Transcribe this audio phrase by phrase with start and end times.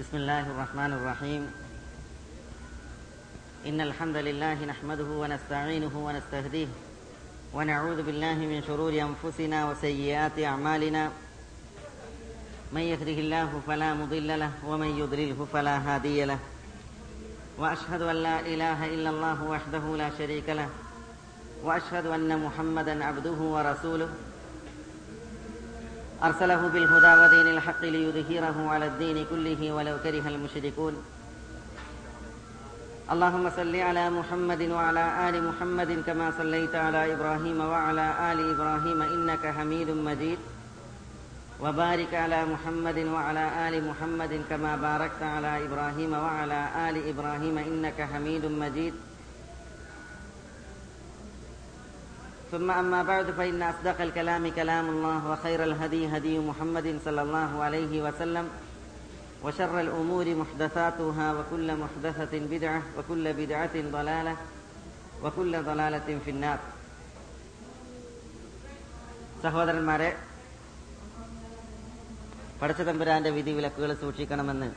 [0.00, 1.52] بسم الله الرحمن الرحيم.
[3.66, 6.66] إن الحمد لله نحمده ونستعينه ونستهديه
[7.54, 11.10] ونعوذ بالله من شرور أنفسنا وسيئات أعمالنا.
[12.72, 16.38] من يهده الله فلا مضل له ومن يضلله فلا هادي له.
[17.58, 20.68] وأشهد أن لا إله إلا الله وحده لا شريك له.
[21.64, 24.08] وأشهد أن محمدا عبده ورسوله.
[26.22, 30.94] أرسله بالهدى ودين الحق ليظهره على الدين كله ولو كره المشركون.
[33.12, 39.46] اللهم صل على محمد وعلى آل محمد كما صليت على إبراهيم وعلى آل إبراهيم إنك
[39.46, 40.38] حميد مجيد.
[41.60, 48.44] وبارك على محمد وعلى آل محمد كما باركت على إبراهيم وعلى آل إبراهيم إنك حميد
[48.44, 48.94] مجيد.
[52.51, 57.93] ثم أما بعد فإن أصدق الكلام كلام الله وخير الهدي هدي محمد صلى الله عليه
[58.01, 58.45] وسلم
[59.43, 64.35] وشر الأمور محدثاتها وكل محدثة بدعة وكل بدعة ضلالة
[65.23, 66.59] وكل ضلالة في النار
[69.43, 70.07] സഹോദരന്മാരെ
[72.59, 74.69] പടച്ചതമ്പുരാന്റെ വിധി വിലക്കുകൾ സൂക്ഷിക്കണമെന്ന്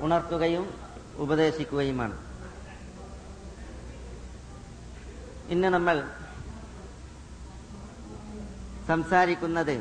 [0.00, 0.64] ഉണർത്തുകയും
[1.16, 2.16] ഉപദേശിക്കുകയുമാണ്
[5.51, 5.97] ഇന്ന് നമ്മൾ
[8.87, 9.75] സംസാരിക്കുന്നത്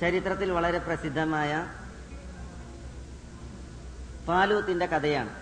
[0.00, 1.52] ചരിത്രത്തിൽ വളരെ പ്രസിദ്ധമായ
[4.28, 5.32] പാലൂത്തിന്റെ കഥയാണ്.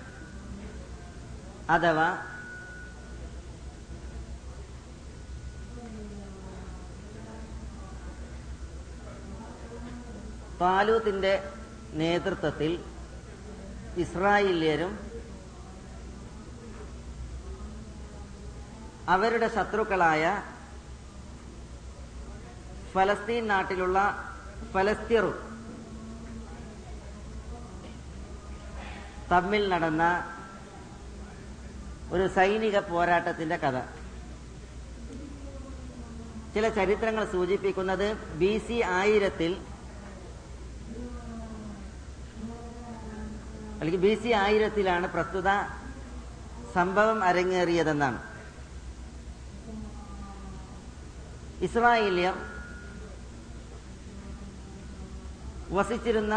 [1.70, 2.09] അഥവാ
[10.61, 11.51] പാലൂത്തിന്റെ
[11.95, 12.73] നേതൃത്വത്തിൽ
[13.97, 14.93] ഇസ്രായേല്യരും
[19.09, 20.25] അവരുടെ ശത്രുക്കളായ
[22.95, 23.98] ഫലസ്തീൻ നാട്ടിലുള്ള
[24.73, 25.36] ഫലസ്തീറും
[29.30, 30.05] തമ്മിൽ നടന്ന
[32.13, 33.77] ഒരു സൈനിക പോരാട്ടത്തിന്റെ കഥ.
[36.55, 39.53] ചില ചരിത്രങ്ങൾ സൂചിപ്പിക്കുന്നത് ബി സി ആയിരത്തിൽ
[43.83, 45.48] അല്ലെങ്കിൽ ബി സി ആയിരത്തിലാണ് പ്രസ്തുത
[46.75, 48.19] സംഭവം അരങ്ങേറിയതെന്നാണ്.
[51.67, 52.35] ഇസ്രായേലിയർ
[55.79, 56.37] വസിച്ചിരുന്ന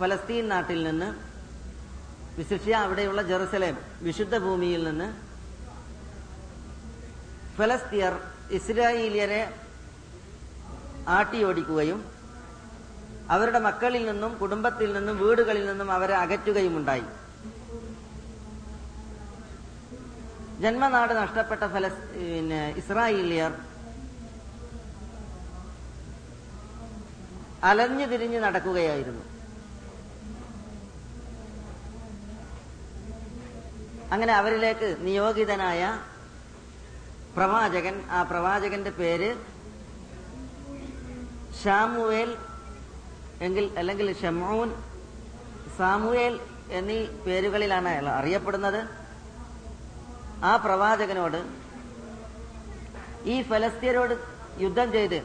[0.00, 1.08] ഫലസ്തീൻ നാട്ടിൽ നിന്ന്
[2.38, 5.08] വിശിഷ്യ അവിടെയുള്ള ജെറുസലേം വിശുദ്ധ ഭൂമിയിൽ നിന്ന്
[7.58, 8.16] ഫലസ്തീയർ
[8.58, 9.42] ഇസ്രായേലിയരെ
[11.18, 12.00] ആട്ടിയോടിക്കുകയും
[13.34, 17.06] അവരുടെ മക്കളിൽ നിന്നും കുടുംബത്തിൽ നിന്നും വീടുകളിൽ നിന്നും അവരെ അകറ്റുകയും ഉണ്ടായി
[20.62, 23.52] ജന്മനാട് നഷ്ടപ്പെട്ട ഫലസ് പിന്നെ ഇസ്രായേലിയർ
[27.68, 29.24] അലഞ്ഞു തിരിഞ്ഞു നടക്കുകയായിരുന്നു.
[34.14, 35.80] അങ്ങനെ അവരിലേക്ക് നിയോഗിതനായ
[37.36, 39.28] പ്രവാചകൻ ആ പ്രവാചകന്റെ പേര്
[41.60, 42.30] ഷാമുവേൽ
[43.46, 44.68] എങ്കിൽ അല്ലെങ്കിൽ ഷമൂൻ
[45.78, 46.34] സാമുവേൽ
[46.78, 48.80] എന്നീ പേരുകളിലാണ് അയാൾ അറിയപ്പെടുന്നത്.
[50.48, 51.40] ആ പ്രവാചകനോട്
[53.32, 54.14] ഈ ഫലസ്തീനോട്
[54.64, 55.18] യുദ്ധം ചെയ്ത്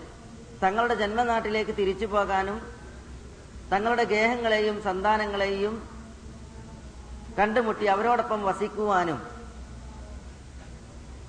[0.63, 2.57] തങ്ങളുടെ ജന്മനാട്ടിലേക്ക് തിരിച്ചു പോകാനും
[3.71, 5.75] തങ്ങളുടെ ഗേഹങ്ങളെയും സന്താനങ്ങളെയും
[7.39, 9.19] കണ്ടുമുട്ടി അവരോടൊപ്പം വസിക്കുവാനും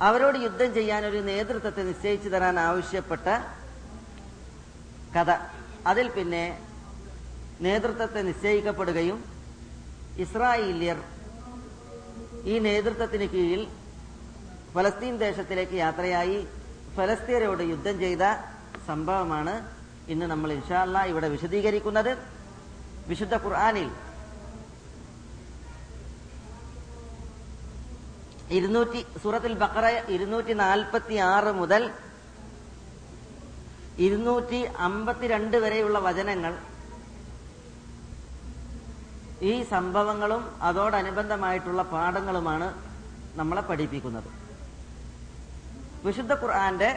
[0.09, 3.27] അവരോട് യുദ്ധം ചെയ്യാൻ ഒരു നേതൃത്വത്തെ നിശ്ചയിച്ചു തരാൻ ആവശ്യപ്പെട്ട
[5.17, 5.31] കഥ.
[5.91, 6.45] അതിൽ പിന്നെ
[7.65, 9.19] നേതൃത്വത്തെ നിശ്ചയിക്കപ്പെടുകയും
[10.25, 10.99] ഇസ്രായേലിയർ
[12.53, 13.63] ഈ നേതൃത്വത്തിന് കീഴിൽ
[14.75, 16.39] ഫലസ്തീൻ ദേശത്തിലേക്ക് യാത്രയായി
[16.97, 18.25] ഫലസ്തീനരോട് യുദ്ധം ചെയ്ത
[18.89, 19.55] സംഭവമാണ്
[20.13, 22.13] ഇന്ന് നമ്മൾ ഇൻഷാല്ല ഇവിടെ വിശദീകരിക്കുന്നത്.
[23.09, 23.89] വിശുദ്ധ ഖുർആാനിൽ
[28.57, 31.83] ഇരുന്നൂറ്റി സൂറത്തിൽ ബക്കറ ഇരുന്നൂറ്റി നാൽപ്പത്തി ആറ് മുതൽ
[34.07, 36.53] ഇരുന്നൂറ്റി അമ്പത്തിരണ്ട് വരെയുള്ള വചനങ്ങൾ
[39.43, 42.69] ഈ സംഭവങ്ങളും അതോടനുബന്ധമായിട്ടുള്ള പാഠങ്ങളുമാണ്
[43.41, 44.29] നമ്മളെ പഠിപ്പിക്കുന്നത്.
[46.07, 46.91] വിശുദ്ധ ഖുർആന്റെ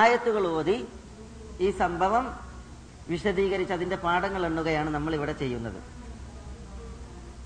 [0.00, 0.78] ആയത്തുകൾ ഓതി
[1.66, 2.24] ഈ സംഭവം
[3.10, 5.80] വിശദീകരിച്ച് അതിന്റെ പാഠങ്ങൾ എണ്ണുകയാണ് നമ്മൾ ഇവിടെ ചെയ്യുന്നത്.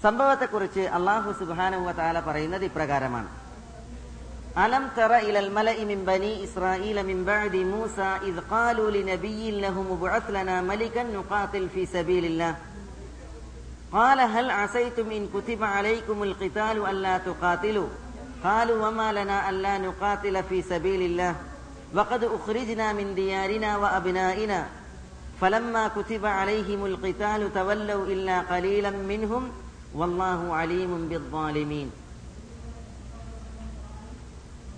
[0.05, 3.29] സംഭവത്തെക്കുറിച്ച് അള്ളാഹു സുബാനുവ താല പറയുന്നത് ഇപ്രകാരമാണ്.
[4.65, 7.99] അലം തറ ഇലൽ മലഇ മിൻ ബനി ഇസ്രായീല മിൻ ബഅദി മൂസ
[8.29, 12.57] ഇദ് ഖാലു ലിനബിയ്യിൻ ലഹും മുബ്അത്ത് ലനാ മലികൻ നുഖാതിൽ ഫീ സബീലില്ലാഹ്.
[13.92, 17.90] قال هل عسيتم إن كتب عليكم القتال ألا تقاتلوا
[18.44, 21.36] قالوا وما لنا ألا نقاتل في سبيل الله
[21.94, 24.60] وقد أخرجنا من ديارنا وأبنائنا
[25.42, 29.44] فلما كتب عليهم القتال تولوا إلا قليلا منهم
[29.96, 31.90] والله عليم بالظالمين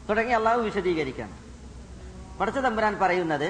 [0.07, 1.29] തുടങ്ങി അള്ളാഹു വിശദീകരിക്കാം
[2.39, 3.45] പടച്ച തമ്പുരാൻ പറയുന്നത്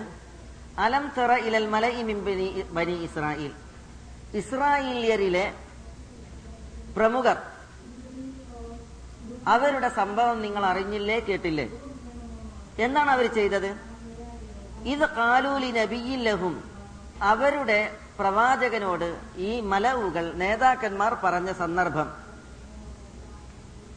[0.85, 2.47] അലം തെറ ഇലൽ മലഇ മിൻ ബനി
[2.77, 3.51] ബനി ഇസ്രായേൽ
[4.34, 5.52] ഇസ്രായേലിയരിലെ
[6.96, 7.36] പ്രമുഖർ.
[9.48, 11.70] അവരുടെ സംഭവം നിങ്ങൾ അറിഞ്ഞില്ലേ കേട്ടില്ലേ?
[12.78, 13.76] എന്താണ് അവർ ചെയ്തത്?
[14.84, 16.70] ഇത് കാലൂലി നബിയില്ലഹും
[17.22, 22.12] അവരുടെ പ്രവാചകനോട് ഈ മലവുകൾ നേതാക്കന്മാർ പറഞ്ഞ സന്ദർഭം.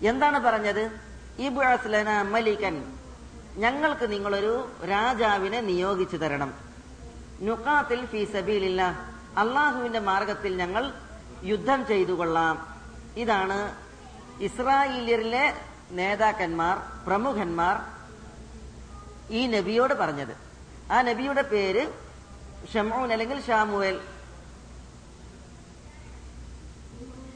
[0.02, 0.92] എന്താണ് പറഞ്ഞത്?
[1.40, 2.94] ഇബുഅസ്ലന മലിക്കൻ
[3.56, 6.54] ഞങ്ങൾക്ക് നിങ്ങളൊരു രാജാവിനെ നിയോഗിച്ചു തരണം.
[7.42, 10.94] നുക്കാത്തിൽ ഫീ സബീലില്ല അള്ളാഹുവിന്റെ മാർഗത്തിൽ ഞങ്ങൾ
[11.44, 12.80] യുദ്ധം ചെയ്തു കൊള്ളാം.
[13.18, 13.76] ഇതാണ്
[14.44, 15.54] ഇസ്രായേലിയരിലെ
[15.92, 17.82] നേതാക്കന്മാർ പ്രമുഖന്മാർ
[19.30, 20.38] ഈ നബിയോട് പറഞ്ഞത്.
[20.92, 21.94] ആ നബിയുടെ പേര്
[22.74, 24.02] ഷമൂൻ അല്ലെങ്കിൽ ഷാമുവേൽ.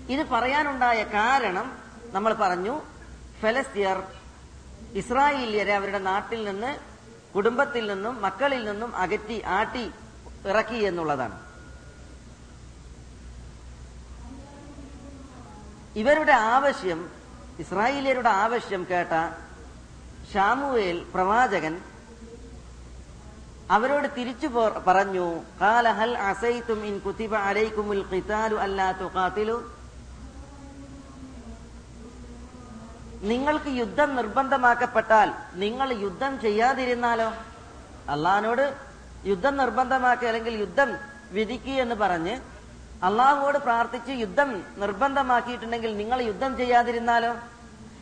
[0.09, 1.77] ഇത് പറയാനുണ്ടായ കാരണം
[2.11, 2.81] നമ്മൾ പറഞ്ഞു
[3.41, 4.03] ഫലസ്തീർ
[4.93, 6.77] ഇസ്രായേലിയരെ അവരുടെ നാട്ടിൽ നിന്ന്
[7.35, 9.91] കുടുംബത്തിൽ നിന്നും മക്കളിൽ നിന്നും അകറ്റി ആട്ടി
[10.45, 11.44] ഇറക്കി എന്നുള്ളതാണ്.
[15.95, 17.09] ഇവരുടെ ആവശ്യം
[17.59, 19.13] ഇസ്രായേലിയരുടെ ആവശ്യം കേട്ട
[20.33, 21.81] ഷാമുവേൽ പ്രവാചകൻ
[23.71, 24.47] അവരോട് തിരിച്ചു
[24.87, 27.01] പറഞ്ഞു കാലഹൽ അസൈതും ഇൻ
[28.11, 28.93] ഖിതാലു അല്ലാ
[33.21, 37.33] നിങ്ങൾക്ക് യുദ്ധം നിർബന്ധമാക്കപ്പെട്ടാൽ നിങ്ങൾ യുദ്ധം ചെയ്യാതിരുന്നാലോ?
[38.09, 38.75] അള്ളഹാനോട്
[39.25, 40.89] യുദ്ധം നിർബന്ധമാക്കി അല്ലെങ്കിൽ യുദ്ധം
[41.31, 42.41] വിധിക്കുക എന്ന് പറഞ്ഞ്
[43.07, 44.49] അള്ളാഹുവോട് പ്രാർത്ഥിച്ച് യുദ്ധം
[44.81, 47.31] നിർബന്ധമാക്കിയിട്ടുണ്ടെങ്കിൽ നിങ്ങൾ യുദ്ധം ചെയ്യാതിരുന്നാലോ?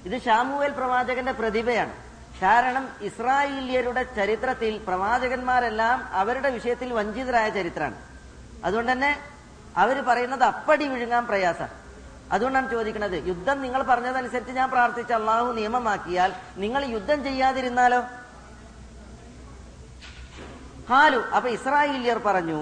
[0.08, 1.94] ഇത് ഷാമുവേൽ പ്രവാചകന്റെ പ്രതിഭയാണ്.
[2.42, 7.98] കാരണം ഇസ്രായേലിയരുടെ ചരിത്രത്തിൽ പ്രവാചകന്മാരെല്ലാം അവരുടെ വിഷയത്തിൽ വഞ്ചിതരായ ചരിത്രമാണ്.
[8.66, 9.12] അതുകൊണ്ട് തന്നെ
[9.84, 11.82] അവർ പറയുന്നത് അപ്പടി വിഴുങ്ങാൻ പ്രയാസമാണ്
[12.34, 16.32] അതുകൊണ്ടാണ് ചോദിക്കുന്നത് യുദ്ധം നിങ്ങൾ പറഞ്ഞതനുസരിച്ച് ഞാൻ പ്രാർത്ഥിച്ച അള്ളാഹു നിയമമാക്കിയാൽ
[16.64, 18.00] നിങ്ങൾ യുദ്ധം ചെയ്യാതിരുന്നാലോ?
[20.90, 22.60] ഹാലു അപ്പൊ ഇസ്രായേലിയർ പറഞ്ഞു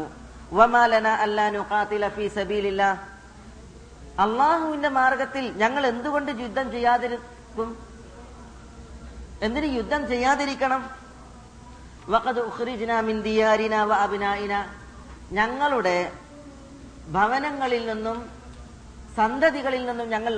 [4.19, 7.69] അള്ളാഹുവിന്റെ മാർഗത്തിൽ ഞങ്ങൾ എന്തുകൊണ്ട് യുദ്ധം ചെയ്യാതിരിക്കും?
[9.41, 10.81] എന്തിന് യുദ്ധം ചെയ്യാതിരിക്കണം?
[15.31, 16.11] ഞങ്ങളുടെ
[17.07, 18.17] ഭവനങ്ങളിൽ നിന്നും
[19.15, 20.33] സന്തതികളിൽ നിന്നും ഞങ്ങൾ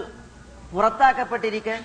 [0.72, 1.76] പുറത്താക്കപ്പെട്ടിരിക്കെ.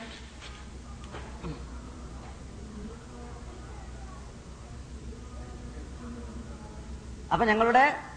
[7.32, 8.07] അപ്പൊ ഞങ്ങളുടെ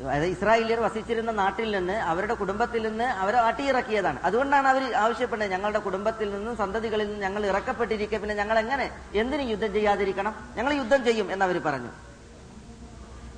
[0.00, 6.30] അതായത് ഇസ്രായേലിയർ വസിച്ചിരുന്ന നാട്ടിൽ നിന്ന് അവരുടെ കുടുംബത്തിൽ നിന്ന് അവരെ അട്ടിയിറക്കിയതാണ് അതുകൊണ്ടാണ് അവർ ആവശ്യപ്പെടുന്നത് ഞങ്ങളുടെ കുടുംബത്തിൽ
[6.30, 8.90] നിന്നും സന്തതികളിൽ നിന്നും ഞങ്ങൾ ഇറക്കപ്പെട്ടിരിക്കുക പിന്നെ ഞങ്ങൾ എങ്ങനെ?
[9.14, 10.34] എന്തിനു യുദ്ധം ചെയ്യാതിരിക്കണം?
[10.56, 11.90] ഞങ്ങൾ യുദ്ധം ചെയ്യും എന്നവർ പറഞ്ഞു.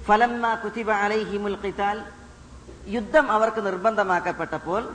[0.05, 2.03] ഫലമ്മ കുതിബ അലൈഹിമുൽ ഖിതാൽ.
[2.89, 4.95] യുദ്ധം അവർക്ക് നിർബന്ധമാക്കപ്പെട്ടപ്പോൾ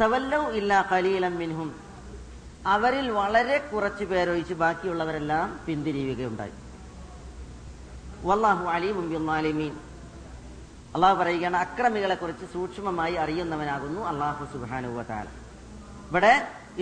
[0.00, 0.84] തവല്ലൗ ഇല്ലാ
[1.28, 1.74] മിൻഹും.
[2.66, 6.52] അവരിൽ വളരെ കുറച്ചു പേരൊഴിച്ച് ബാക്കിയുള്ളവരെല്ലാം പിന്തിരിയുകയുണ്ടായി.
[8.24, 9.12] വല്ലാഹു അലീമും
[10.94, 15.28] അള്ളാഹു പറയുകയാണ് അക്രമികളെ കുറിച്ച് സൂക്ഷ്മമായി അറിയുന്നവനാകുന്നു അള്ളാഹു സുബാനുവതാല
[16.08, 16.34] ഇവിടെ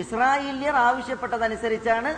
[0.03, 2.11] ഇസ്രായേലിയർ ആവശ്യപ്പെട്ടതനുസരിച്ചാണ്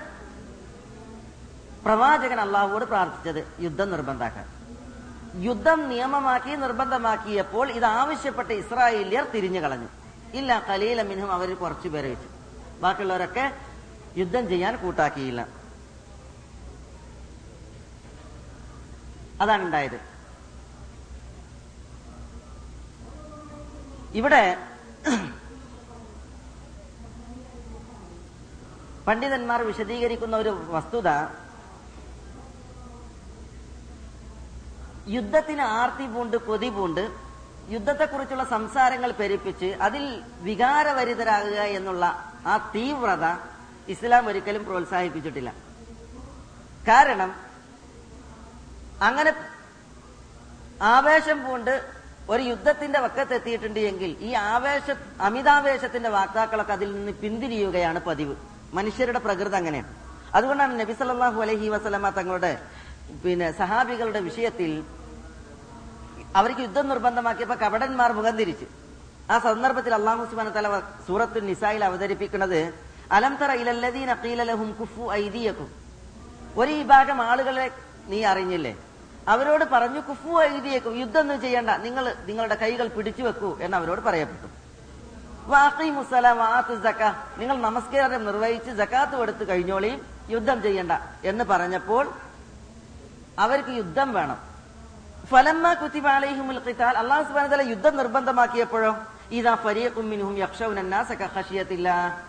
[1.85, 4.45] പ്രവാചകൻ അള്ളാഹുവോട് പ്രാർത്ഥിച്ചത് യുദ്ധം നിർബന്ധാക്കാൻ
[5.47, 9.89] യുദ്ധം നിയമമാക്കി നിർബന്ധമാക്കിയപ്പോൾ ഇത് ആവശ്യപ്പെട്ട ഇസ്രായേലിയർ തിരിഞ്ഞു കളഞ്ഞു.
[10.39, 12.29] ഇല്ല കലീല മിനും അവർ കുറച്ചു പേരെ വെച്ചു.
[12.83, 13.45] ബാക്കിയുള്ളവരൊക്കെ
[14.17, 15.41] യുദ്ധം ചെയ്യാൻ കൂട്ടാക്കിയില്ല.
[19.43, 19.99] അതാണ് ഉണ്ടായത്
[24.19, 24.43] ഇവിടെ
[29.07, 31.09] പണ്ഡിതന്മാർ വിശദീകരിക്കുന്ന ഒരു വസ്തുത
[35.15, 37.03] യുദ്ധത്തിന് ആർത്തി പൂണ്ട് കൊതി പൂണ്ട്
[37.73, 40.03] യുദ്ധത്തെക്കുറിച്ചുള്ള സംസാരങ്ങൾ പെരുപ്പിച്ച് അതിൽ
[40.47, 42.05] വികാരവരിതരാകുക എന്നുള്ള
[42.51, 43.25] ആ തീവ്രത
[43.93, 45.51] ഇസ്ലാം ഒരിക്കലും പ്രോത്സാഹിപ്പിച്ചിട്ടില്ല.
[46.89, 47.31] കാരണം
[49.07, 49.31] അങ്ങനെ
[50.93, 51.73] ആവേശം പൂണ്ട്
[52.29, 58.35] ഒരു യുദ്ധത്തിന്റെ വക്കത്തെത്തിയിട്ടുണ്ട് എങ്കിൽ ഈ ആവേശ അമിതാവേശത്തിന്റെ വാക്താക്കളൊക്കെ അതിൽ നിന്ന് പിന്തിരിയുകയാണ് പതിവ്.
[58.73, 59.91] മനുഷ്യരുടെ പ്രകൃതി അങ്ങനെയാണ്.
[60.33, 62.51] അതുകൊണ്ടാണ് നബി സല്ലാഹു അലഹി വസ്ലമ തങ്ങളുടെ
[63.23, 64.71] പിന്നെ സഹാബികളുടെ വിഷയത്തിൽ
[66.35, 68.65] അവർക്ക് യുദ്ധം നിർബന്ധമാക്കിയപ്പോ കപടന്മാർ മുഖം തിരിച്ച്.
[69.31, 72.59] ആ സന്ദർഭത്തിൽ അള്ളാഹു സുബാന തല സൂറത്തു നിസായിൽ അവതരിപ്പിക്കുന്നത്
[73.11, 73.51] അലം തറ
[74.49, 75.03] ലഹും കുഫു
[76.61, 77.71] ഒരു വിഭാഗം ആളുകളെ
[78.07, 78.73] നീ അറിഞ്ഞില്ലേ?
[79.27, 81.69] അവരോട് പറഞ്ഞു കുഫു എഴുതിയേക്കും യുദ്ധം ഒന്നും ചെയ്യണ്ട.
[81.69, 84.47] നിങ്ങൾ നിങ്ങളുടെ കൈകൾ പിടിച്ചു വെക്കൂ എന്ന് അവരോട് പറയപ്പെട്ടു.
[85.49, 87.23] വാഅത്തു സക്കാ.
[87.37, 90.91] നിങ്ങൾ നമസ്കാരം നിർവഹിച്ച് ജക്കാത്ത് കൊടുത്തു കഴിഞ്ഞോളിയും യുദ്ധം ചെയ്യണ്ട
[91.23, 92.11] എന്ന് പറഞ്ഞപ്പോൾ
[93.39, 94.37] അവർക്ക് യുദ്ധം വേണം.
[95.31, 96.97] ഫലമ്മ കുത്തിബ അലൈഹിമുൽ ഖിതാൽ.
[96.97, 98.97] അല്ലാഹു സുബ്ഹാനഹു യുദ്ധം നിർബന്ധമാക്കിയപ്പോഴോ?
[99.31, 100.37] ഇദാ ഫരീഖും മിൻഹും
[101.21, 102.19] കഖശിയത്തില്ലാ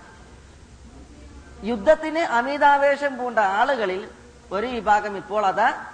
[1.65, 4.09] യുദ്ധത്തിന് അമിതാവേശം പൂണ്ട ആളുകളിൽ
[4.53, 5.87] ഒരു വിഭാഗം ഇപ്പോൾ അതാ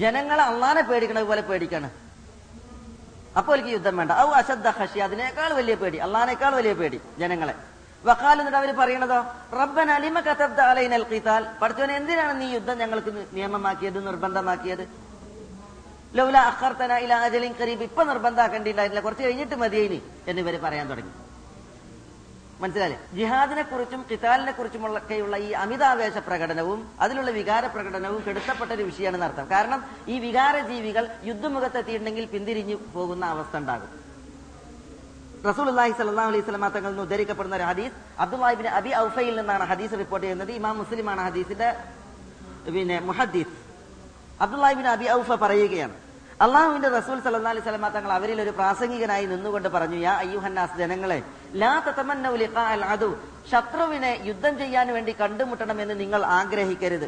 [0.00, 1.90] ജനങ്ങളെ അള്ളാനെ പേടിക്കണത് പോലെ പേടിക്കാണ്.
[3.38, 4.10] അപ്പോൾ എനിക്ക് യുദ്ധം വേണ്ട.
[4.10, 5.98] ഔ അശദ്ധ ഹഷി അതിനേക്കാൾ വലിയ പേടി.
[5.98, 7.54] അള്ളാനേക്കാൾ വലിയ പേടി ജനങ്ങളെ.
[8.04, 9.18] വക്കാൽ എന്നിട്ട് അവർ പറയണതോ?
[9.60, 14.84] റബ്ബൻ അലിമ കതബ്ദ അലൈനൽ ഖിതാൽ പഠിച്ചവനെ എന്തിനാണ് നീ യുദ്ധം ഞങ്ങൾക്ക് നിയമമാക്കിയത് നിർബന്ധമാക്കിയത്?
[16.14, 17.82] ലൗല അഖർത്തന ഇല അജലിൻ കരീബ്.
[17.82, 21.12] ഇപ്പൊ നിർബന്ധാക്കേണ്ടിയില്ലായിരുന്നില്ല കുറച്ച് കഴിഞ്ഞിട്ട് മതിയേനി എന്നിവര് പറയാൻ തുടങ്ങി.
[22.60, 22.98] മനസ്സിലായില്ലേ?
[23.16, 29.46] ജിഹാദിനെ കുറിച്ചും കിതാലിനെ കുറിച്ചുമുള്ള ഒക്കെയുള്ള ഈ അമിതാവേശ പ്രകടനവും അതിലുള്ള വികാര പ്രകടനവും കെടുത്തപ്പെട്ട ഒരു വിഷയമാണെന്ന് അർത്ഥം.
[29.50, 33.90] കാരണം ഈ വികാര ജീവികൾ യുദ്ധമുഖത്തെത്തിയിട്ടുണ്ടെങ്കിൽ പിന്തിരിഞ്ഞു പോകുന്ന അവസ്ഥ ഉണ്ടാകും.
[35.46, 37.94] അള്ളാഹി സല്ലാ അലൈഹി സ്വലാ തങ്ങളിൽ നിന്ന് ഉദ്ധരിക്കപ്പെടുന്ന ഒരു ഹദീസ്
[38.24, 40.52] അബ്ദുല്ലാഹിബിൻ അബി ഔഫയിൽ നിന്നാണ് ഹദീസ് റിപ്പോർട്ട് ചെയ്യുന്നത്.
[40.58, 41.68] ഇമാം മുസ്ലിമാണ് ഹദീസിന്റെ
[42.76, 43.54] പിന്നെ മുഹദ്ദീസ്.
[44.44, 45.94] അബ്ദുല്ലാഹിബിൻ അബി ഔഫ പറയുകയാണ്
[46.42, 51.22] അള്ളാഹുവിന്റെ റസൂൽ സല്ലാ അലൈഹി സ്വലമ തങ്ങൾ അവരിൽ ഒരു പ്രാസംഗികനായി നിന്നുകൊണ്ട് പറഞ്ഞു യാ അയ്യുഹന്നാസ് ജനങ്ങളെ
[51.54, 52.36] ലാ തതമന്നൗ
[53.52, 57.06] ശത്രുവിനെ യുദ്ധം ചെയ്യാൻ വേണ്ടി കണ്ടുമുട്ടണമെന്ന് നിങ്ങൾ ആഗ്രഹിക്കരുത്.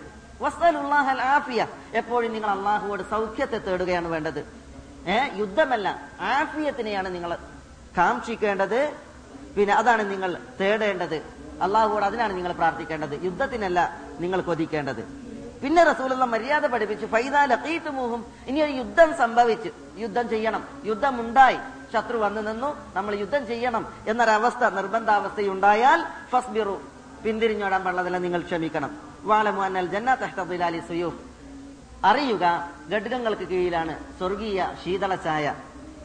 [1.23, 1.67] ആഫിയ.
[1.95, 4.41] എപ്പോഴും നിങ്ങൾ അള്ളാഹുവോട് സൗഖ്യത്തെ തേടുകയാണ് വേണ്ടത്.
[5.07, 7.39] ഏ യുദ്ധമല്ല ആഫിയത്തിനെയാണ് നിങ്ങൾ
[7.99, 8.93] കാക്ഷിക്കേണ്ടത്.
[9.57, 11.17] പിന്നെ അതാണ് നിങ്ങൾ തേടേണ്ടത്.
[11.63, 13.25] അള്ളാഹുവോട് അതിനാണ് നിങ്ങൾ പ്രാർത്ഥിക്കേണ്ടത്.
[13.25, 15.24] യുദ്ധത്തിനല്ല നിങ്ങൾ കൊതിക്കേണ്ടത്.
[15.65, 17.07] പിന്നെ റസൂലുള്ള മര്യാദ പഠിപ്പിച്ചു.
[17.07, 18.27] ഫൈദാ ലഖീത്തുമൂഹും.
[18.47, 19.71] ഇനി ഒരു യുദ്ധം സംഭവിച്ചു.
[19.97, 20.69] യുദ്ധം ചെയ്യണം.
[20.85, 21.59] യുദ്ധമുണ്ടായി.
[21.93, 22.71] ശത്രു വന്നു നിന്നു.
[22.95, 26.81] നമ്മൾ യുദ്ധം ചെയ്യണം എന്നൊരവസ്ഥ നിർബന്ധാവസ്ഥയുണ്ടായാൽ ഫസ്ബിറു.
[27.25, 28.91] പിന്തിരിഞ്ഞോടാൻ പാടില്ല നിങ്ങൾ ക്ഷമിക്കണം.
[29.23, 31.21] വാലമു അന്നൽ ജന്ന തഹ്തബിലാലി സുയൂഫ്.
[32.05, 32.45] അറിയുക
[32.93, 35.55] ഘടകങ്ങൾക്ക് കീഴിലാണ് സ്വർഗീയ ശീതളച്ചായ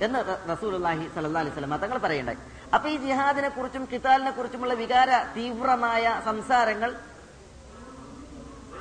[0.02, 2.38] എന്ന് റസൂലി റസൂലുള്ളാഹി സ്വലമ തങ്ങൾ പറയണ്ടായി
[2.74, 6.96] അപ്പൊ ഈ ജിഹാദിനെ കുറിച്ചും കിതാലിനെ കുറിച്ചുമുള്ള വികാര തീവ്രമായ സംസാരങ്ങൾ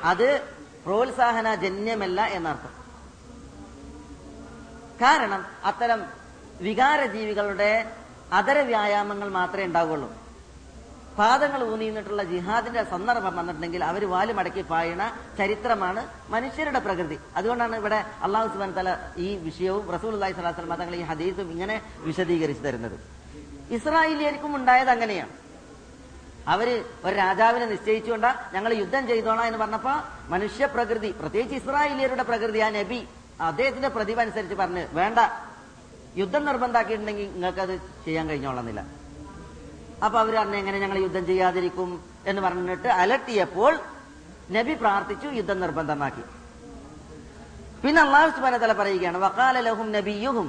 [0.05, 2.73] അത് പ്രോത്സാഹന ജന്യമല്ല എന്നർത്ഥം.
[5.03, 6.01] കാരണം അത്തരം
[6.67, 7.73] വികാര ജീവികളുടെ
[8.39, 10.09] അതര വ്യായാമങ്ങൾ മാത്രമേ ഉണ്ടാവുള്ളൂ
[11.19, 15.03] പാദങ്ങൾ ഊന്നി നിന്നിട്ടുള്ള ജിഹാദിന്റെ സന്ദർഭം വന്നിട്ടുണ്ടെങ്കിൽ അവർ വാൽ മടക്കി പായണ
[15.39, 16.03] ചരിത്രമാണ്
[16.35, 17.17] മനുഷ്യരുടെ പ്രകൃതി.
[17.37, 18.91] അതുകൊണ്ടാണ് ഇവിടെ അള്ളാഹു സുബാൻ തല
[19.27, 21.77] ഈ വിഷയവും റസൂൽ അള്ളാഹി സ്വലാസ്ലം തങ്ങൾ ഈ ഹദീസും ഇങ്ങനെ
[22.09, 22.97] വിശദീകരിച്ചു തരുന്നത്.
[23.77, 25.35] ഇസ്രായേലിയർക്കും ഉണ്ടായത് അങ്ങനെയാണ്.
[26.52, 26.69] അവർ
[27.07, 29.95] ഒരു രാജാവിനെ നിശ്ചയിച്ചുകൊണ്ട ഞങ്ങൾ യുദ്ധം ചെയ്തോളാം എന്ന് പറഞ്ഞപ്പോ
[30.35, 33.00] മനുഷ്യ പ്രകൃതി പ്രത്യേകിച്ച് ഇസ്രായേലിയരുടെ പ്രകൃതി ആ നബി
[33.49, 35.19] അദ്ദേഹത്തിന്റെ പ്രതിഭ അനുസരിച്ച് പറഞ്ഞ് വേണ്ട
[36.21, 37.75] യുദ്ധം നിർബന്ധാക്കിയിട്ടുണ്ടെങ്കിൽ നിങ്ങൾക്ക് അത്
[38.05, 38.81] ചെയ്യാൻ കഴിഞ്ഞോളന്നില്ല.
[40.05, 41.90] അപ്പൊ അവർ പറഞ്ഞു എങ്ങനെ ഞങ്ങൾ യുദ്ധം ചെയ്യാതിരിക്കും
[42.31, 43.73] എന്ന് പറഞ്ഞിട്ട് അലട്ടിയപ്പോൾ
[44.57, 46.25] നബി പ്രാർത്ഥിച്ചു യുദ്ധം നിർബന്ധമാക്കി.
[47.83, 50.49] പിന്നെ അള്ളാഹു സുബാന തല പറയുകയാണ് വക്കാലലഹും നബിയുഹും.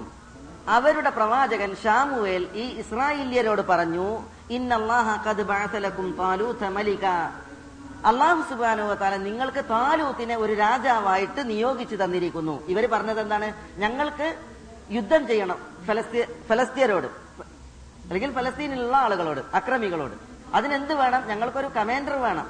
[0.77, 4.07] അവരുടെ പ്രവാചകൻ ഷാമുവേൽ ഈ ഇസ്രായേലിയരോട് പറഞ്ഞു
[8.05, 12.67] അള്ളാഹു സുബാനു താല നിങ്ങൾക്ക് താലൂത്തിനെ ഒരു രാജാവായിട്ട് നിയോഗിച്ചു തന്നിരിക്കുന്നു.
[12.67, 13.53] ഇവർ പറഞ്ഞത് എന്താണ്?
[13.77, 14.37] ഞങ്ങൾക്ക്
[14.91, 17.07] യുദ്ധം ചെയ്യണം ഫലസ്തീ ഫലസ്തീനോട്
[18.03, 20.13] അല്ലെങ്കിൽ ഫലസ്തീനിലുള്ള ആളുകളോട് അക്രമികളോട്.
[20.53, 21.27] അതിനെന്ത് വേണം?
[21.27, 22.47] ഞങ്ങൾക്കൊരു കമാൻഡർ വേണം.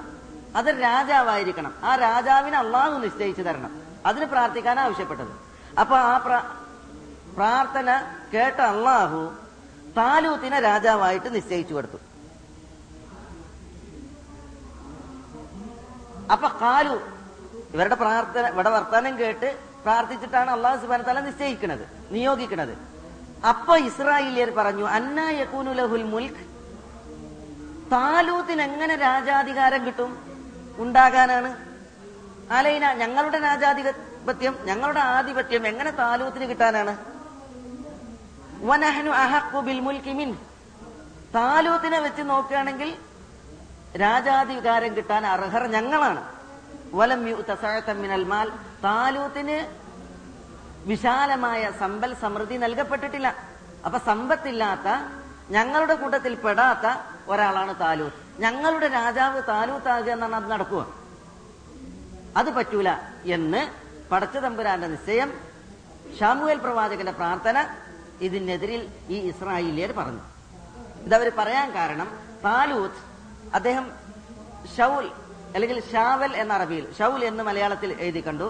[0.56, 1.74] അത് രാജാവായിരിക്കണം.
[1.84, 3.82] ആ രാജാവിനെ അള്ളാഹു നിശ്ചയിച്ചു തരണം.
[4.06, 5.32] അതിന് പ്രാർത്ഥിക്കാൻ ആവശ്യപ്പെട്ടത്.
[5.80, 8.02] അപ്പൊ ആ പ്രാർത്ഥന
[8.34, 9.34] കേട്ട അള്ളാഹു
[10.00, 12.00] താലൂത്തിനെ രാജാവായിട്ട് നിശ്ചയിച്ചു കൊടുത്തു.
[16.34, 16.96] അപ്പൊ കാലു
[17.74, 19.50] ഇവരുടെ പ്രാർത്ഥന ഇവിടെ വർത്താനം കേട്ട്
[19.84, 21.84] പ്രാർത്ഥിച്ചിട്ടാണ് അള്ളാഹു സുബാന തല നിശ്ചയിക്കുന്നത്
[22.16, 22.74] നിയോഗിക്കുന്നത്.
[23.52, 26.06] അപ്പൊ ഇസ്രായേലിയർ പറഞ്ഞു അന്നാ യകൂനു ലഹുൽ
[27.94, 30.12] താലൂത്തിന് എങ്ങനെ രാജാധികാരം കിട്ടും?
[30.84, 31.52] ഉണ്ടാകാനാണ്.
[32.58, 36.94] അലൈന ഞങ്ങളുടെ രാജാധിപത്യം ഞങ്ങളുടെ ആധിപത്യം എങ്ങനെ താലൂത്തിന് കിട്ടാനാണ്?
[38.68, 40.38] വനഹനു അഹക്കു ബിൽ മുൽക്കിമിൻ
[41.36, 42.90] താലൂത്തിനെ വെച്ച് നോക്കുകയാണെങ്കിൽ
[44.00, 46.22] രാജാധികാരം കിട്ടാൻ അർഹർ ഞങ്ങളാണ്.
[46.94, 48.50] വലം യു തസാഴത്തമ്മിനൽ മിനൽ മാൽ.
[48.84, 49.58] താലൂത്തിന്
[50.86, 53.36] വിശാലമായ സമ്പൽ സമൃദ്ധി നൽകപ്പെട്ടിട്ടില്ല.
[53.86, 54.88] അപ്പൊ സമ്പത്തില്ലാത്ത
[55.50, 56.86] ഞങ്ങളുടെ കൂട്ടത്തിൽ പെടാത്ത
[57.28, 58.18] ഒരാളാണ് താലൂത്ത്.
[58.40, 60.82] ഞങ്ങളുടെ രാജാവ് താലൂത്താകുക എന്നാണ് അത് നടക്കുക.
[62.38, 62.90] അത് പറ്റൂല
[63.26, 63.62] എന്ന്
[64.12, 65.30] പടച്ചതമ്പുരാന്റെ നിശ്ചയം
[66.20, 67.58] ഷാമുവേൽ പ്രവാചകന്റെ പ്രാർത്ഥന
[68.28, 70.24] ഇതിനെതിരിൽ ഈ ഇസ്രായേലിയർ പറഞ്ഞു.
[71.08, 72.10] ഇതവർ പറയാൻ കാരണം
[72.46, 73.02] താലൂത്ത്
[73.54, 73.86] അദ്ദേഹം
[74.78, 75.06] ഷൗൽ
[75.56, 78.48] അല്ലെങ്കിൽ ഷാവൽ എന്ന അറബിയിൽ ഷൗൽ എന്ന് മലയാളത്തിൽ എഴുതി കണ്ടു.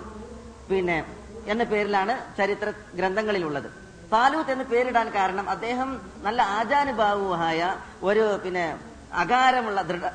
[0.70, 0.98] പിന്നെ
[1.48, 3.70] എന്ന പേരിലാണ് ചരിത്ര ഗ്രന്ഥങ്ങളിലുള്ളത്.
[4.14, 5.90] താലൂത്ത് എന്ന് പേരിടാൻ കാരണം അദ്ദേഹം
[6.24, 7.60] നല്ല ആചാനുഭാവുമായ
[8.04, 8.66] ഒരു പിന്നെ
[9.24, 10.06] അകാരമുള്ള ദൃഢ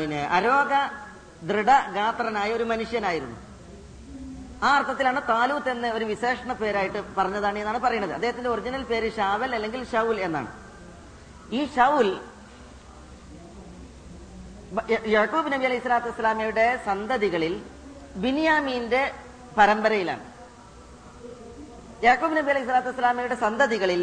[0.00, 0.72] പിന്നെ അരോഗ
[1.50, 3.36] ദൃഢ ഗാത്രനായ ഒരു മനുഷ്യനായിരുന്നു.
[4.66, 8.12] ആ അർത്ഥത്തിലാണ് താലൂത്ത് എന്ന ഒരു വിശേഷണ പേരായിട്ട് പറഞ്ഞതാണ് എന്നാണ് പറയുന്നത്.
[8.16, 10.50] അദ്ദേഹത്തിന്റെ ഒറിജിനൽ പേര് ഷാവൽ അല്ലെങ്കിൽ ഷൗൽ എന്നാണ്.
[11.58, 12.08] ഈ ഷൗൽ
[15.14, 17.54] യഹൂബ് നബി അലൈഹി സ്വലാത്തു വസ്സലാമയുടെ സന്തതികളിൽ
[18.24, 19.02] ബിനിയാമീന്റെ
[19.56, 20.24] പരമ്പരയിലാണ്.
[22.08, 24.02] യാക്കൂബ് നബി അലൈഹി സ്വലാത്തു വസ്സലാമയുടെ സന്തതികളിൽ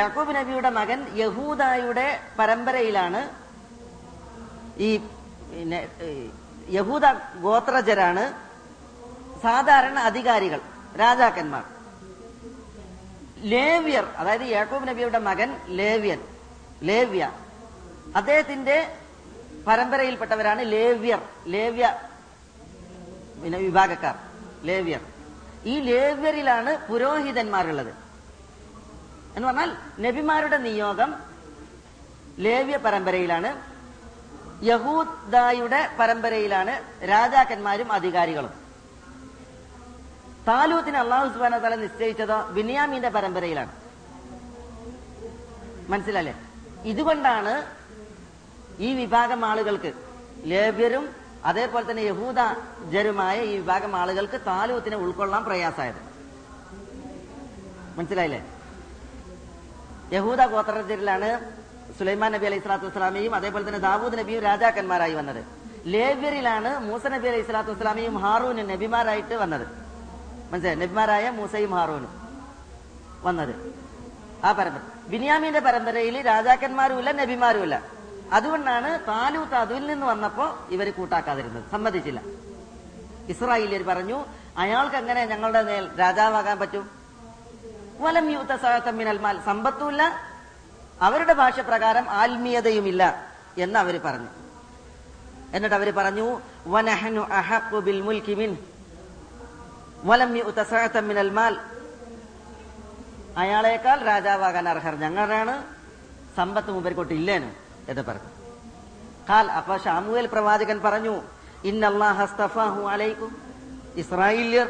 [0.00, 2.08] യാക്കൂബ് നബിയുടെ മകൻ യഹൂദായുടെ
[2.38, 3.20] പരമ്പരയിലാണ്
[4.86, 4.90] ഈ
[5.50, 5.80] പിന്നെ
[6.78, 7.06] യഹൂദ
[7.46, 8.24] ഗോത്രജരാണ്
[9.42, 10.60] സാധാരണ അധികാരികൾ
[11.00, 11.64] രാജാക്കന്മാർ.
[13.38, 16.22] ലേവ്യർ അതായത് യാക്കൂബ് നബിയുടെ മകൻ ലേവ്യൻ
[16.82, 17.32] ലേവ്യ.
[18.16, 18.96] അദ്ദേഹത്തിന്റെ
[19.66, 22.00] പരമ്പരയിൽപ്പെട്ടവരാണ് ലേവ്യർ ലേവ്യ
[23.42, 24.14] പിന്നെ വിഭാഗക്കാർ
[24.64, 25.00] ലേവ്യർ.
[25.64, 27.94] ഈ ലേവ്യരിലാണ് പുരോഹിതന്മാരുള്ളത്.
[29.36, 31.14] എന്ന് പറഞ്ഞാൽ നബിമാരുടെ നിയോഗം
[32.38, 33.62] ലേവ്യ പരമ്പരയിലാണ്
[34.62, 38.59] യഹൂദായുടെ പരമ്പരയിലാണ് രാജാക്കന്മാരും അധികാരികളും.
[40.50, 43.72] താലൂത്തിന് അള്ളാഹു സുബാന തല നിശ്ചയിച്ചത് ബിനിയാമിന്റെ പരമ്പരയിലാണ്.
[45.92, 46.34] മനസ്സിലല്ലേ
[46.90, 47.54] ഇതുകൊണ്ടാണ്
[48.86, 49.92] ഈ വിഭാഗം ആളുകൾക്ക്
[50.50, 51.04] ലേബ്യരും
[51.44, 52.40] അതേപോലെ തന്നെ യഹൂദ
[52.92, 56.00] ജരുമായ ഈ വിഭാഗം ആളുകൾക്ക് താലൂത്തിനെ ഉൾക്കൊള്ളാൻ പ്രയാസമായത്.
[57.98, 58.40] മനസ്സിലായില്ലേ?
[60.12, 61.30] യഹൂദ ഗോത്രത്തിലാണ്
[61.98, 65.42] സുലൈമാൻ നബി അലൈഹി സ്വലാത്തു വസ്സലാമയും അതേപോലെ തന്നെ ദാവൂദ് നബിയും രാജാക്കന്മാരായി വന്നത്.
[65.86, 69.79] ലേബ്യറിലാണ് മൂസ നബി അലൈഹി സ്വലാത്തു വസ്സലാമയും ഹാറൂൻ നബിമാരായിട്ട് വന്നത്.
[70.50, 70.76] മനസ്സിലായി?
[70.76, 72.28] നബിമാരായ മൂസയും ഹാറൂനും
[73.22, 73.74] വന്നത്.
[74.44, 74.80] ആ പരമ്പര.
[75.08, 77.82] ബിനിയാമിന്റെ പരമ്പരയിൽ രാജാക്കന്മാരുമില്ല നബിമാരുമില്ല.
[78.32, 81.64] അതുകൊണ്ടാണ് താലൂത്ത് അതിൽ നിന്ന് വന്നപ്പോ ഇവർ കൂട്ടാക്കാതിരുന്നത്.
[81.70, 82.22] സമ്മതിച്ചില്ല.
[83.28, 84.24] ഇസ്രായേലിയർ പറഞ്ഞു
[84.58, 86.90] അയാൾക്ക് എങ്ങനെ ഞങ്ങളുടെ മേൽ രാജാവാകാൻ പറ്റും?
[88.00, 89.40] വലം യൂത്ത സഹത്തമ്മിനൽ മാൽ.
[89.44, 90.30] സമ്പത്തുമില്ല.
[91.02, 94.28] അവരുടെ ഭാഷ പ്രകാരം ആത്മീയതയുമില്ല എന്ന് അവർ പറഞ്ഞു.
[95.54, 98.56] എന്നിട്ട് അവർ പറഞ്ഞു വനഹനു അഹഖു ബിൽ മുൽക്കി മിൻ.
[100.04, 100.32] വലം
[101.34, 101.56] മാൽ.
[103.36, 105.62] അയാളേക്കാൾ രാജാവാകാൻ അർഹർ ഞങ്ങളാണ്.
[106.36, 107.50] സമ്പത്ത് മുമ്പരിക്കോട്ട് ഇല്ലേനു
[107.88, 108.30] എന്ന് പറഞ്ഞു.
[109.28, 111.22] കാൽ അപ്പൊ ഷാമുവേൽ പ്രവാചകൻ പറഞ്ഞു
[111.64, 113.42] ഇന്നല്ലാഹു അലൈക്കും.
[113.96, 114.66] ഇസ്രായേലിയർ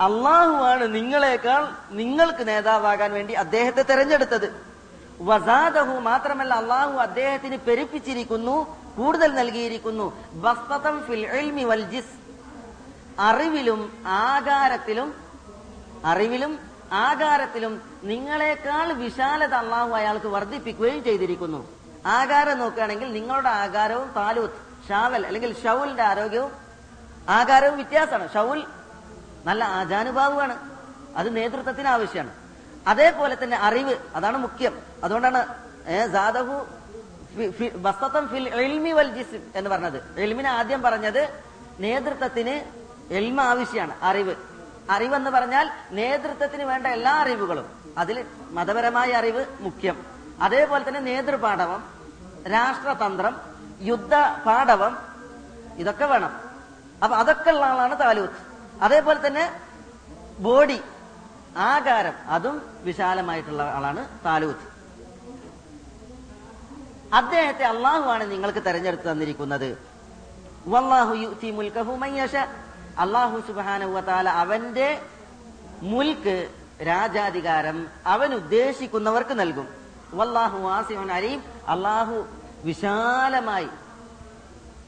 [0.00, 4.66] അള്ളാഹുവാണ് നിങ്ങളെക്കാൾ നിങ്ങൾക്ക് നേതാവാകാൻ വേണ്ടി അദ്ദേഹത്തെ തെരഞ്ഞെടുത്തത്.
[5.20, 8.56] വസാദഹു മാത്രമല്ല അള്ളാഹു അദ്ദേഹത്തിന് പെരുപ്പിച്ചിരിക്കുന്നു
[8.96, 10.06] കൂടുതൽ നൽകിയിരിക്കുന്നു.
[10.32, 11.26] ബസ്തതം ഫിൽ
[11.64, 12.23] വൽ ജിസ്
[13.20, 15.14] അറിവിലും ആകാരത്തിലും
[16.04, 16.58] അറിവിലും
[16.92, 21.68] ആകാരത്തിലും നിങ്ങളെക്കാൾ വിശാലത അള്ളാഹു അയാൾക്ക് വർദ്ധിപ്പിക്കുകയും ചെയ്തിരിക്കുന്നു.
[22.06, 26.52] ആകാരം നോക്കുകയാണെങ്കിൽ നിങ്ങളുടെ ആകാരവും താലൂത്ത് ഷാവൽ അല്ലെങ്കിൽ ഷൗലിന്റെ ആരോഗ്യവും
[27.28, 28.32] ആകാരവും വ്യത്യാസമാണ്.
[28.34, 28.64] ഷൗൽ
[29.44, 30.58] നല്ല ആചാനുഭാവമാണ്
[31.16, 32.32] അത് നേതൃത്വത്തിന് ആവശ്യമാണ്.
[32.86, 34.78] അതേപോലെ തന്നെ അറിവ് അതാണ് മുഖ്യം.
[35.04, 35.46] അതുകൊണ്ടാണ്
[36.12, 36.66] ജാദവു
[37.74, 39.24] വസ്തത്വം ഫിൽ ഇൽമി വൽ
[39.54, 40.20] എന്ന് പറഞ്ഞത്.
[40.20, 41.28] എൽമിനെ ആദ്യം പറഞ്ഞത്
[41.78, 44.34] നേതൃത്വത്തിന് എൽമ ആവശ്യമാണ് അറിവ്.
[44.90, 47.66] അറിവെന്ന് പറഞ്ഞാൽ നേതൃത്വത്തിന് വേണ്ട എല്ലാ അറിവുകളും.
[47.98, 50.06] അതിൽ മതപരമായ അറിവ് മുഖ്യം.
[50.40, 51.84] അതേപോലെ തന്നെ നേതൃപാഠവം
[52.52, 53.40] രാഷ്ട്രതന്ത്രം
[53.80, 54.14] യുദ്ധ
[54.46, 54.98] പാഠവം
[55.76, 56.40] ഇതൊക്കെ വേണം.
[57.02, 58.34] അപ്പൊ അതൊക്കെ ഉള്ള ആളാണ് താലൂത്ത്
[58.82, 59.60] അതേപോലെ തന്നെ
[60.38, 60.80] ബോഡി
[61.56, 64.74] ആകാരം അതും വിശാലമായിട്ടുള്ള ആളാണ് താലൂത്ത്
[67.14, 69.78] അദ്ദേഹത്തെ അള്ളാഹുവാണ് നിങ്ങൾക്ക് തെരഞ്ഞെടുത്ത് തന്നിരിക്കുന്നത്.
[70.66, 72.48] വല്ലാഹു യുഅ്തി മുൽക്കഹു മയ്യശ യശ.
[72.98, 75.02] അള്ളാഹു സുബ്ഹാനഹു വതആല അവന്റെ
[75.82, 76.48] മുൽക്ക്
[76.86, 79.68] രാജാധികാരം അവൻ ഉദ്ദേശിക്കുന്നവർക്ക് നൽകും.
[80.14, 82.26] വല്ലാഹു വാസിവൻ അരീം അള്ളാഹു
[82.64, 83.68] വിശാലമായി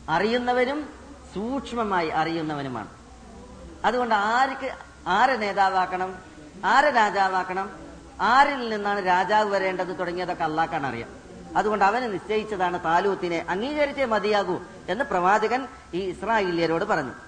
[0.09, 0.89] അറിയുന്നവനും
[1.35, 2.89] സൂക്ഷ്മമായി അറിയുന്നവനുമാണ്.
[3.85, 4.73] അതുകൊണ്ട് ആർക്ക്
[5.07, 6.15] ആരെ നേതാവാക്കണം?
[6.65, 7.71] ആരെ രാജാവാക്കണം?
[8.21, 11.09] ആരിൽ നിന്നാണ് രാജാവ് വരേണ്ടത് തുടങ്ങിയതൊക്കെ അള്ളാഹ്ക്കാണ് അറിയാം.
[11.57, 17.26] അതുകൊണ്ട് അവന് നിശ്ചയിച്ചതാണ് താലൂത്തിനെ അംഗീകരിച്ചേ മതിയാകൂ എന്ന് പ്രവാചകൻ ഈ ഇസ്രായേലിയരോട് പറഞ്ഞു.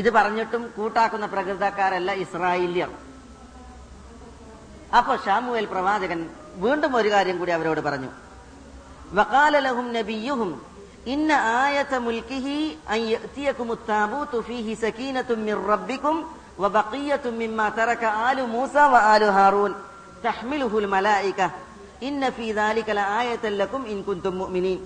[0.00, 2.90] ഇത് പറഞ്ഞിട്ടും കൂട്ടാക്കുന്ന പ്രകൃതക്കാരല്ല ഇസ്രായേല്യർ.
[4.98, 6.20] അപ്പോൾ ഷാമുവേൽ പ്രവാചകൻ
[6.64, 8.10] വീണ്ടും ഒരു കാര്യം കൂടി അവരോട് പറഞ്ഞു.
[9.18, 10.50] വകാല ലഹും നബിയുഹും
[11.14, 12.58] ഇന്ന ആയത മുൽക്കിഹി
[12.94, 16.16] അൻ യഅതിയകുമു താബൂതു ഫീഹി സകീനത്തും മിർ റബ്ബികും
[16.62, 19.72] വബഖിയത്തും മിമ്മ തറക ആലു മൂസ വആലു ഹാറൂൻ.
[20.26, 21.40] തഹ്മിലുഹുൽ മലായിക.
[22.08, 24.80] ഇന്ന ഫീ ദാലിക ലആയത ലക്കും ഇൻ കുൻതും മുഅ്മിനീൻ.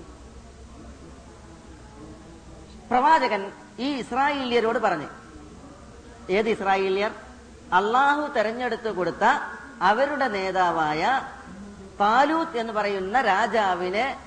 [2.89, 3.41] പ്രവാചകൻ
[3.79, 5.07] ഈ ഇസ്രായേലിയരോട് പറഞ്ഞു.
[6.29, 7.11] ഏത് ഇസ്രായേലിയർ?
[7.73, 9.23] അള്ളാഹു തെരഞ്ഞെടുത്തു കൊടുത്ത
[9.81, 11.21] അവരുടെ നേതാവായ
[11.99, 14.19] താലൂത്ത് എന്ന് പറയുന്ന രാജാവിനെ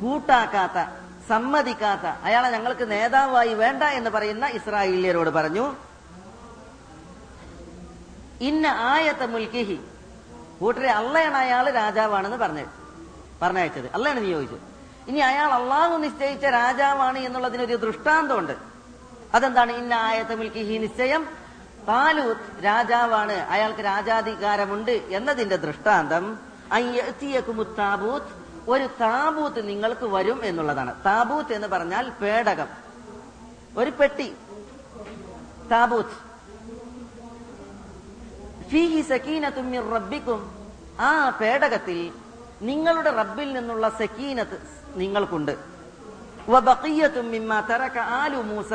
[0.00, 0.90] കൂട്ടാക്കാത്ത
[1.28, 5.74] സമ്മതിക്കാത്ത അയാളെ ഞങ്ങൾക്ക് നേതാവായി വേണ്ട എന്ന് പറയുന്ന ഇസ്രായേലിയരോട് പറഞ്ഞു.
[8.40, 9.80] ഇന്ന ആയത്തെ മുൽക്കിഹി.
[10.60, 12.64] കൂട്ടരെ അള്ളയാണ് അയാൾ രാജാവാണെന്ന് പറഞ്ഞു
[13.42, 13.92] പറഞ്ഞയച്ചത്.
[13.94, 14.69] അള്ളയാണ് നിയോഗിച്ചത്
[15.10, 18.52] ഇനി അയാൾ അള്ളാഹു നിശ്ചയിച്ച രാജാവാണ് എന്നുള്ളതിനൊരു ദൃഷ്ടാന്തമുണ്ട്.
[19.34, 19.72] അതെന്താണ്?
[19.72, 21.28] ഇന്ന ആയത്തമിൽ കിഹി നിശ്ചയം.
[21.88, 26.38] താലൂത്ത് രാജാവാണ് അയാൾക്ക് രാജാധികാരമുണ്ട് എന്നതിന്റെ ദൃഷ്ടാന്തം.
[27.78, 28.26] താബൂത്ത്
[28.68, 31.04] ഒരു താബൂത്ത് നിങ്ങൾക്ക് വരും എന്നുള്ളതാണ്.
[31.04, 32.68] താബൂത്ത് എന്ന് പറഞ്ഞാൽ പേടകം.
[33.76, 34.36] ഒരു പെട്ടി.
[35.72, 36.30] താബൂത്ത്.
[41.00, 42.12] ആ പേടകത്തിൽ
[42.62, 45.58] നിങ്ങളുടെ റബ്ബിൽ നിന്നുള്ള സക്കീനത്ത് നിങ്ങൾക്കുണ്ട്.
[47.98, 48.72] ആലു മൂസ.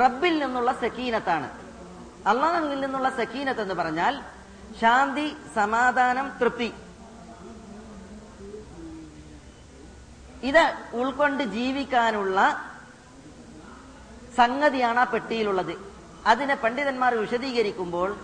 [0.00, 1.50] റബ്ബിൽ നിന്നുള്ള സക്കീനത്താണ്.
[2.26, 4.20] അള്ളാഹുവിൽ നിന്നുള്ള സക്കീനത്ത് എന്ന് പറഞ്ഞാൽ
[4.80, 6.72] ശാന്തി സമാധാനം തൃപ്തി.
[10.42, 12.64] ഇത് ഉൾക്കൊണ്ട് ജീവിക്കാനുള്ള
[14.36, 15.74] സംഗതിയാണ് ആ പെട്ടിയിലുള്ളത്.
[16.26, 18.16] അതിനെ പണ്ഡിതന്മാർ വിശദീകരിക്കുമ്പോൾ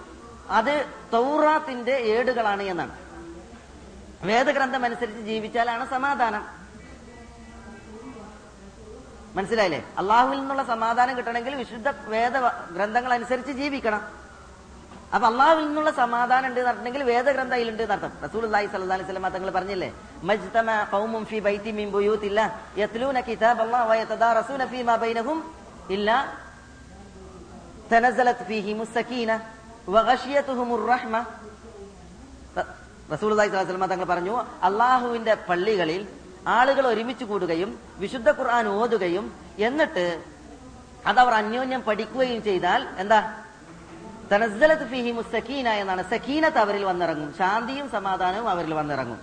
[0.48, 2.98] അത് തൗറാത്തിന്റെ ഏടുകളാണ് എന്നാണ്.
[4.22, 6.65] വേദഗ്രന്ഥം അനുസരിച്ച് ജീവിച്ചാലാണ് സമാധാനം.
[9.36, 9.80] മനസ്സിലായില്ലേ?
[10.00, 12.36] അള്ളാഹുവിൽ നിന്നുള്ള സമാധാനം കിട്ടണമെങ്കിൽ വിശുദ്ധ വേദ
[12.76, 14.02] ഗ്രന്ഥങ്ങൾ അനുസരിച്ച് ജീവിക്കണം.
[15.14, 19.90] അപ്പൊ അള്ളാഹുവിൽ നിന്നുള്ള സമാധാനം ഉണ്ട് നടത്തണമെങ്കിൽ വേദഗ്രന്ഥ അതിലുണ്ട് എന്നർത്ഥം റസൂൽ അള്ളാഹി സല്ലല്ലാഹു അലൈഹി തങ്ങൾ പറഞ്ഞില്ലേ?
[20.30, 20.70] മജ്തമ
[21.46, 21.86] ബൈതി മിൻ
[25.04, 25.38] ബൈനഹും
[27.92, 28.44] തനസലത്
[33.12, 33.32] റസൂൽ
[33.92, 34.36] തങ്ങൾ പറഞ്ഞു
[34.68, 36.02] അള്ളാഹുവിന്റെ പള്ളികളിൽ
[36.46, 40.22] ആളുകൾ ഒരുമിച്ച് കൂടുകയും വിശുദ്ധ ഖുർആൻ ഓതുകയും എന്നിട്ട്
[41.06, 43.42] അതവർ അന്യോന്യം പഠിക്കുകയും ചെയ്താൽ എന്താ?
[44.32, 46.10] തനസ്സലത്ത് ഫിഹി മുസ്സഖീന എന്നാണ്.
[46.10, 47.34] സഖീനത്ത് അവരിൽ വന്നിറങ്ങും.
[47.38, 49.20] ശാന്തിയും സമാധാനവും അവരിൽ വന്നിറങ്ങും.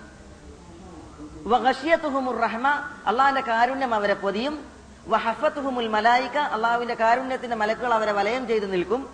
[2.42, 2.68] റഹ്മ
[3.06, 4.64] അള്ളാഹിന്റെ കാരുണ്യം അവരെ പൊതിയും.
[5.06, 9.08] വഹഫത്തുഹുമുൽ മലായിക അള്ളാഹുവിന്റെ കാരുണ്യത്തിന്റെ മലക്കുകൾ അവരെ വലയം ചെയ്തു നിൽക്കും.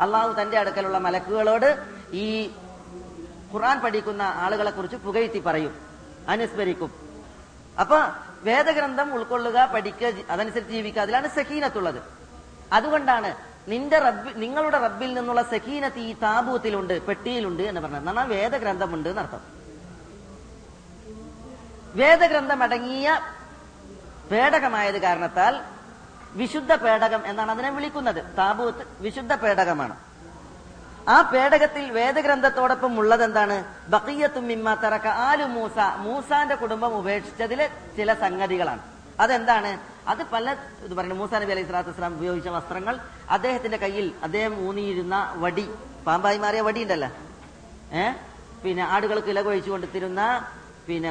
[0.00, 1.78] അള്ളാഹു തന്റെ അടുക്കലുള്ള മലക്കുകളോട്
[2.12, 2.50] ഈ
[3.52, 5.89] ഖുർആൻ പഠിക്കുന്ന ആളുകളെ കുറിച്ച് പുകഴ്ത്തി പറയും.
[6.30, 6.90] അനുസ്മരിക്കും.
[7.80, 7.98] അപ്പൊ
[8.42, 12.02] വേദഗ്രന്ഥം ഉൾക്കൊള്ളുക പഠിക്കുക അതനുസരിച്ച് ജീവിക്കുക അതിലാണ് സഹീനത്തുള്ളത്
[12.72, 13.34] അതുകൊണ്ടാണ്
[13.68, 18.08] നിന്റെ റബ്ബ് നിങ്ങളുടെ റബ്ബിൽ നിന്നുള്ള സഹീനത്ത് ഈ താബൂത്തിലുണ്ട് പെട്ടിയിലുണ്ട് എന്ന് പറഞ്ഞത്.
[18.08, 19.40] എന്നാൽ വേദഗ്രന്ഥമുണ്ട് എന്നർത്ഥം.
[21.94, 23.20] വേദഗ്രന്ഥം അടങ്ങിയ
[24.30, 25.60] പേടകമായത് കാരണത്താൽ
[26.32, 28.36] വിശുദ്ധ പേടകം എന്നാണ് അതിനെ വിളിക്കുന്നത്.
[28.38, 30.09] താബൂത്ത് വിശുദ്ധ പേടകമാണ്.
[31.10, 33.56] ആ പേടകത്തിൽ വേദഗ്രന്ഥത്തോടൊപ്പം ഉള്ളത് എന്താണ്
[33.88, 35.78] ബക്കീയത്തും മിമ്മ തറക്ക ആലു മൂസ.
[35.96, 38.82] മൂസാന്റെ കുടുംബം ഉപേക്ഷിച്ചതിലെ ചില സംഗതികളാണ്.
[39.20, 39.70] അതെന്താണ്?
[40.08, 42.94] അത് പല ഇത് പറയുന്നത് മൂസാ നബി അലൈഹി സ്വലാത്തു വസ്സലാം ഉപയോഗിച്ച വസ്ത്രങ്ങൾ.
[43.30, 45.64] അദ്ദേഹത്തിന്റെ കയ്യിൽ അദ്ദേഹം ഊന്നിയിരുന്ന വടി
[46.06, 47.08] പാമ്പായി മാറിയ വടി ഉണ്ടല്ലോ.
[47.96, 48.04] ഏ?
[48.64, 50.22] പിന്നെ ആടുകൾക്ക് ഇല കൊഴിച്ചു കൊണ്ടിരുന്ന
[50.88, 51.10] പിന്നെ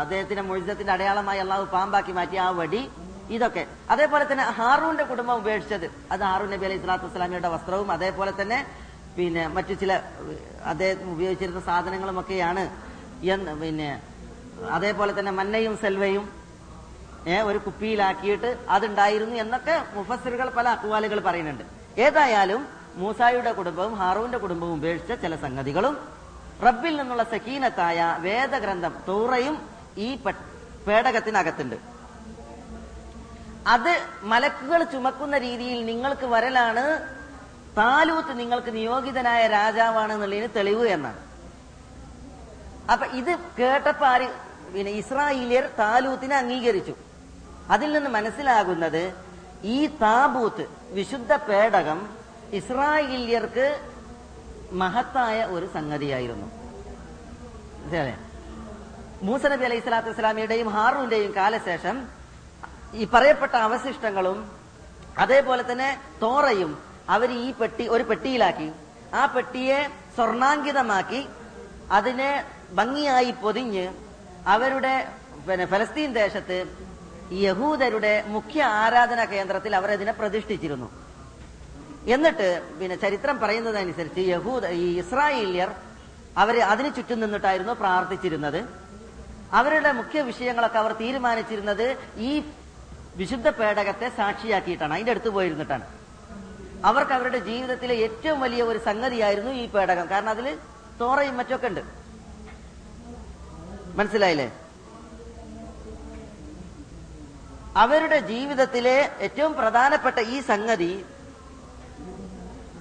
[0.00, 2.82] അദ്ദേഹത്തിന്റെ മൊഴിസത്തിന്റെ അടയാളമായി അള്ളാഹു പാമ്പാക്കി മാറ്റിയ ആ വടി
[3.30, 3.66] ഇതൊക്കെ.
[3.90, 5.86] അതേപോലെ തന്നെ ഹാറൂന്റെ കുടുംബം ഉപേക്ഷിച്ചത്.
[6.12, 8.58] അത് ഹാറൂൻ നബി അലൈഹി സ്വലാത്തു വസ്സലാമിയുടെ വസ്ത്രവും അതേപോലെ തന്നെ
[9.16, 9.92] പിന്നെ മറ്റു ചില
[10.70, 12.64] അദ്ദേഹം ഉപയോഗിച്ചിരുന്ന സാധനങ്ങളുമൊക്കെയാണ്
[13.62, 13.90] പിന്നെ
[14.76, 16.24] അതേപോലെ തന്നെ മന്നയും സെൽവയും
[17.50, 21.64] ഒരു കുപ്പിയിലാക്കിയിട്ട് അതുണ്ടായിരുന്നു എന്നൊക്കെ മുഫസ്സിറുകൾ പല അക്വാലുകൾ പറയുന്നുണ്ട്.
[22.06, 22.60] ഏതായാലും
[23.00, 25.96] മൂസായുടെ കുടുംബവും ഹാറൂന്റെ കുടുംബവും ഉപേക്ഷിച്ച ചില സംഗതികളും
[26.66, 29.56] റബ്ബിൽ നിന്നുള്ള സഹീനത്തായ വേദഗ്രന്ഥം തോറയും
[30.06, 30.08] ഈ
[30.86, 31.76] പേടകത്തിനകത്തുണ്ട്.
[33.74, 33.92] അത്
[34.32, 36.84] മലക്കുകൾ ചുമക്കുന്ന രീതിയിൽ നിങ്ങൾക്ക് വരലാണ്
[37.78, 41.20] താലൂത്ത് നിങ്ങൾക്ക് നിയോഗിതനായ രാജാവാണ് എന്നുള്ളതിന് തെളിവ് എന്നാണ്.
[42.92, 44.28] അപ്പൊ ഇത് കേട്ടപ്പോ ആര്
[44.74, 46.94] പിന്നെ ഇസ്രായേലിയർ താലൂത്തിനെ അംഗീകരിച്ചു.
[47.74, 49.02] അതിൽ നിന്ന് മനസ്സിലാകുന്നത്
[49.74, 50.64] ഈ താബൂത്ത്
[50.98, 52.00] വിശുദ്ധ പേടകം
[52.60, 53.66] ഇസ്രായേലിയർക്ക്
[54.82, 56.48] മഹത്തായ ഒരു സംഗതിയായിരുന്നു?
[59.26, 61.96] മൂസ നബി അലൈഹി സ്വലാത്തു വസ്സലാമിയുടെയും ഹാറൂന്റെയും കാലശേഷം
[63.00, 64.38] ഈ പറയപ്പെട്ട അവശിഷ്ടങ്ങളും
[65.22, 65.88] അതേപോലെ തന്നെ
[66.22, 66.72] തോറയും
[67.14, 68.68] അവർ ഈ പെട്ടി ഒരു പെട്ടിയിലാക്കി.
[69.20, 69.78] ആ പെട്ടിയെ
[70.16, 71.20] സ്വർണാങ്കിതമാക്കി
[71.98, 72.30] അതിനെ
[72.78, 73.86] ഭംഗിയായി പൊതിഞ്ഞ്
[74.54, 74.94] അവരുടെ
[75.46, 76.58] പിന്നെ ഫലസ്തീൻ ദേശത്ത്
[77.46, 80.88] യഹൂദരുടെ മുഖ്യ ആരാധന കേന്ദ്രത്തിൽ അവർ അതിനെ പ്രതിഷ്ഠിച്ചിരുന്നു.
[82.14, 85.70] എന്നിട്ട് പിന്നെ ചരിത്രം പറയുന്നതനുസരിച്ച് യഹൂദ ഈ ഇസ്രായേലിയർ
[86.42, 88.60] അവർ അതിനു ചുറ്റും നിന്നിട്ടായിരുന്നു പ്രാർത്ഥിച്ചിരുന്നത്.
[89.58, 91.86] അവരുടെ മുഖ്യ വിഷയങ്ങളൊക്കെ അവർ തീരുമാനിച്ചിരുന്നത്
[92.28, 92.30] ഈ
[93.20, 95.84] വിശുദ്ധ പേടകത്തെ സാക്ഷിയാക്കിയിട്ടാണ് അതിന്റെ അടുത്ത് പോയിരുന്നിട്ടാണ്.
[96.84, 100.10] അവർക്ക് അവരുടെ ജീവിതത്തിലെ ഏറ്റവും വലിയ ഒരു സംഗതിയായിരുന്നു ഈ പേടകം.
[100.10, 100.58] കാരണം അതിൽ
[101.00, 101.80] തോറയും മറ്റൊക്കെ ഉണ്ട്.
[103.96, 104.52] മനസ്സിലായില്ലേ?
[107.76, 111.04] അവരുടെ ജീവിതത്തിലെ ഏറ്റവും പ്രധാനപ്പെട്ട ഈ സംഗതി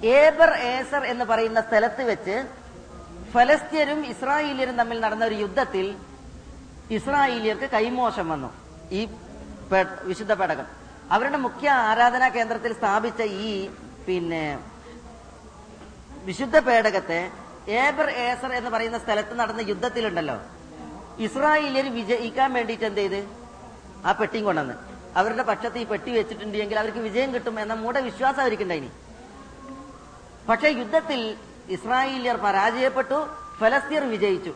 [0.03, 2.47] ഏബർ ഏസർ എന്ന് പറയുന്ന സ്ഥലത്ത് വെച്ച്
[3.33, 5.95] ഫലസ്തീനും ഇസ്രായേലിയരും തമ്മിൽ നടന്ന ഒരു യുദ്ധത്തിൽ
[6.91, 8.53] ഇസ്രായേലിയർക്ക് കൈമോശം വന്നു.
[8.91, 9.07] ഈ
[10.03, 10.65] വിശുദ്ധ പേടകം.
[11.11, 13.69] അവരുടെ മുഖ്യ ആരാധനാ കേന്ദ്രത്തിൽ സ്ഥാപിച്ച ഈ
[14.07, 14.43] പിന്നെ
[16.25, 17.31] വിശുദ്ധ പേടകത്തെ
[17.81, 20.37] ഏബർ ഏസർ എന്ന് പറയുന്ന സ്ഥലത്ത് നടന്ന യുദ്ധത്തിലുണ്ടല്ലോ.
[21.19, 23.21] ഇസ്രായേലിയർ വിജയിക്കാൻ വേണ്ടിയിട്ട് എന്ത് ചെയ്ത്?
[24.05, 24.75] ആ പെട്ടിയും കൊണ്ടുവന്ന്.
[25.19, 28.89] അവരുടെ പക്ഷത്ത് ഈ പെട്ടി വെച്ചിട്ടുണ്ടെങ്കിൽ അവർക്ക് വിജയം കിട്ടും എന്ന മൂട വിശ്വാസം അവർക്കുണ്ടായിനി
[30.49, 31.21] പക്ഷേ യുദ്ധത്തിൽ
[31.75, 33.19] ഇസ്രായേലിയർ പരാജയപ്പെട്ടു
[33.59, 34.53] ഫലസ്തീർ വിജയിച്ചു.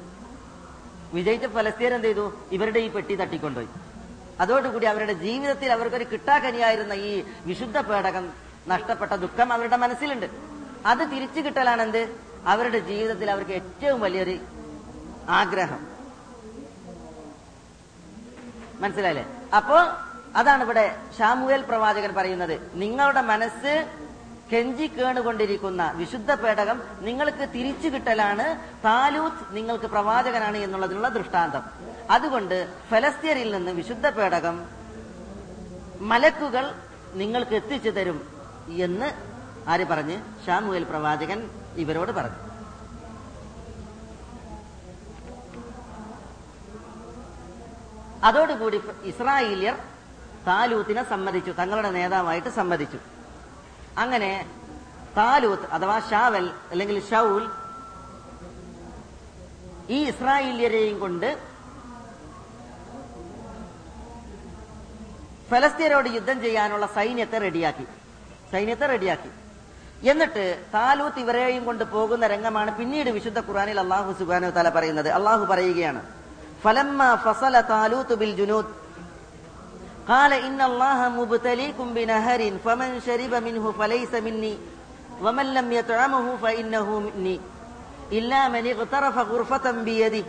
[1.14, 2.26] വിജയിച്ച ഫലസ്തീർ എന്ത് ചെയ്തു?
[2.52, 3.70] ഇവരുടെ ഈ പെട്ടി തട്ടിക്കൊണ്ടുപോയി.
[4.40, 10.26] അതോടുകൂടി അവരുടെ ജീവിതത്തിൽ അവർക്കൊരു കിട്ടാക്കനിയായിരുന്ന ഈ വിശുദ്ധ പേടകം നഷ്ടപ്പെട്ട ദുഃഖം അവരുടെ മനസ്സിലുണ്ട്.
[10.86, 14.40] അത് തിരിച്ചു കിട്ടലാണ് എന്ത് അവരുടെ ജീവിതത്തിൽ അവർക്ക് ഏറ്റവും വലിയൊരു
[15.30, 15.88] ആഗ്രഹം.
[18.80, 19.26] മനസ്സിലായില്ലേ?
[19.56, 19.76] അപ്പോ
[20.36, 22.72] അതാണ് ഇവിടെ ഷാമുവേൽ പ്രവാചകൻ പറയുന്നത്.
[22.74, 23.92] നിങ്ങളുടെ മനസ്സ്
[24.54, 31.62] കെഞ്ചി കേണുകൊണ്ടിരിക്കുന്ന വിശുദ്ധ പേടകം നിങ്ങൾക്ക് തിരിച്ചു കിട്ടലാണ് താലൂത്ത് നിങ്ങൾക്ക് പ്രവാചകനാണ് എന്നുള്ളതിനുള്ള ദൃഷ്ടാന്തം.
[32.12, 34.66] അതുകൊണ്ട് ഫലസ്തീനിൽ നിന്ന് വിശുദ്ധ പേടകം
[36.00, 36.76] മലക്കുകൾ
[37.14, 38.38] നിങ്ങൾക്ക് എത്തിച്ചു തരും.
[38.67, 40.45] എന്ന് ആര് പറഞ്ഞ്?
[40.45, 42.50] ഷാമുവേൽ പ്രവാചകൻ ഇവരോട് പറഞ്ഞു.
[48.24, 49.76] അതോടുകൂടി ഇസ്രായേലിയർ
[50.48, 51.52] താലൂത്തിനെ സമ്മതിച്ചു.
[51.52, 52.98] തങ്ങളുടെ നേതാവായിട്ട് സമ്മതിച്ചു.
[53.98, 54.50] അങ്ങനെ
[55.17, 57.50] താലൂത്ത് അഥവാ ഷാവൽ അല്ലെങ്കിൽ ഷൗൽ
[59.89, 61.39] ഈ ഇസ്രായേലിയരെയും കൊണ്ട്
[65.52, 67.86] ഫലസ്തീനോട് യുദ്ധം ചെയ്യാനുള്ള സൈന്യത്തെ റെഡിയാക്കി.
[68.53, 69.31] സൈന്യത്തെ റെഡിയാക്കി
[70.11, 76.01] എന്നിട്ട് താലൂത്ത് ഇവരെയും കൊണ്ട് പോകുന്ന രംഗമാണ് പിന്നീട് വിശുദ്ധ ഖുറാനിൽ അള്ളാഹു സുബാനു തല പറയുന്നത് അള്ളാഹു പറയുകയാണ്
[76.64, 78.71] ഫലമ്മ ഫസല താലൂത്ത് ബിൽ ജുനൂദ്
[80.09, 84.55] قال إن الله مبتليكم بنهر فمن شرب منه فليس مني
[85.25, 87.37] ومن لم يطعمه فإنه مني
[88.12, 90.25] إلا من اغترف غرفة بيده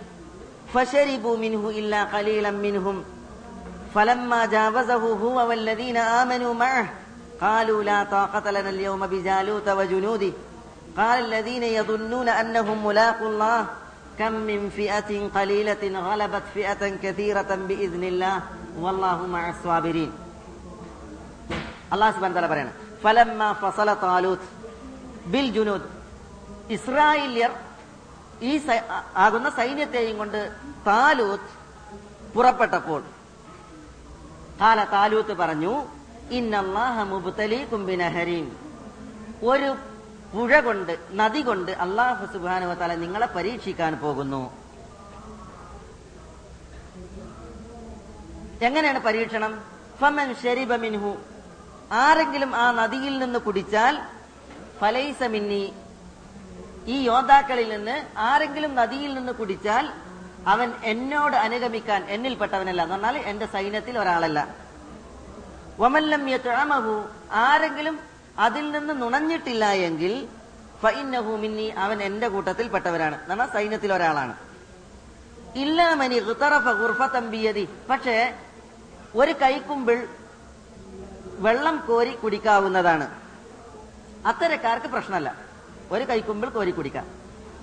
[0.73, 2.97] فشربوا منه إلا قليلا منهم
[3.95, 6.87] فلما جاوزه هو والذين آمنوا معه
[7.41, 10.31] قالوا لا طاقة لنا اليوم بجالوت وجنوده
[10.97, 13.59] قال الذين يظنون أنهم ملاقوا الله
[14.19, 18.35] كم من فئة قليلة غلبت فئة كثيرة بإذن الله
[18.77, 20.11] والله مع الصابرين
[21.91, 22.71] അള്ളാഹു സുബാൻ തല പറയാണ്
[23.03, 24.47] ഫലമ്മ ഫസല താലൂത്ത്
[25.25, 25.87] ബിൽ ജുനൂദ്
[26.69, 27.51] ഇസ്രായേല്യർ
[28.41, 28.85] ഈ സൈ-
[29.15, 30.39] ആകുന്ന സൈന്യത്തെയും കൊണ്ട്
[30.87, 31.49] താലൂത്ത്
[32.33, 33.01] പുറപ്പെട്ടപ്പോൾ
[34.59, 35.73] കാല താലൂത്ത് പറഞ്ഞു
[39.42, 39.76] ഒരു
[40.34, 44.52] പുഴ കൊണ്ട് നദി കൊണ്ട് അള്ളാഹു സുബാനുവ തല നിങ്ങളെ പരീക്ഷിക്കാൻ പോകുന്നു.
[48.62, 49.62] എങ്ങനെയാണ് പരീക്ഷണം?
[50.00, 51.16] ഫമൻ ഷെരിബ മിൻഹു.
[51.92, 54.02] ആരെങ്കിലും ആ നദിയിൽ നിന്ന് കുടിച്ചാൽ
[54.80, 55.72] ഫലൈസ മിന്നി.
[56.86, 59.92] ഈ യോദ്ധാക്കളിൽ നിന്ന് ആരെങ്കിലും നദിയിൽ നിന്ന് കുടിച്ചാൽ
[60.46, 62.82] അവൻ എന്നോട് അനുഗമിക്കാൻ എന്നിൽപ്പെട്ടവനല്ല.
[62.82, 64.69] എന്ന് പറഞ്ഞാൽ എന്റെ സൈന്യത്തിൽ ഒരാളല്ല.
[65.80, 67.98] വമല്ലം യത്അമഹു ആരെങ്കിലും
[68.38, 70.28] അതിൽ നിന്ന് നുണഞ്ഞിട്ടില്ല എങ്കിൽ
[70.82, 73.16] ഫഇന്നഹു മിന്നി അവൻ എന്റെ കൂട്ടത്തിൽപ്പെട്ടവരാണ് പെട്ടവരാണ്.
[73.30, 74.34] നമ്മ സൈന്യത്തിൽ ഒരാളാണ്.
[75.56, 76.18] ഇല്ലാമനി
[77.30, 77.68] ബിയദി.
[77.90, 78.16] പക്ഷേ
[79.14, 80.08] ഒരു കൈക്കുമ്പിൾ
[81.46, 83.06] വെള്ളം കോരി കുടിക്കാവുന്നതാണ്.
[84.26, 85.36] അത്തരക്കാർക്ക് പ്രശ്നമല്ല.
[85.90, 87.06] ഒരു കൈക്കുമ്പിൾ കോരി കുടിക്കാം.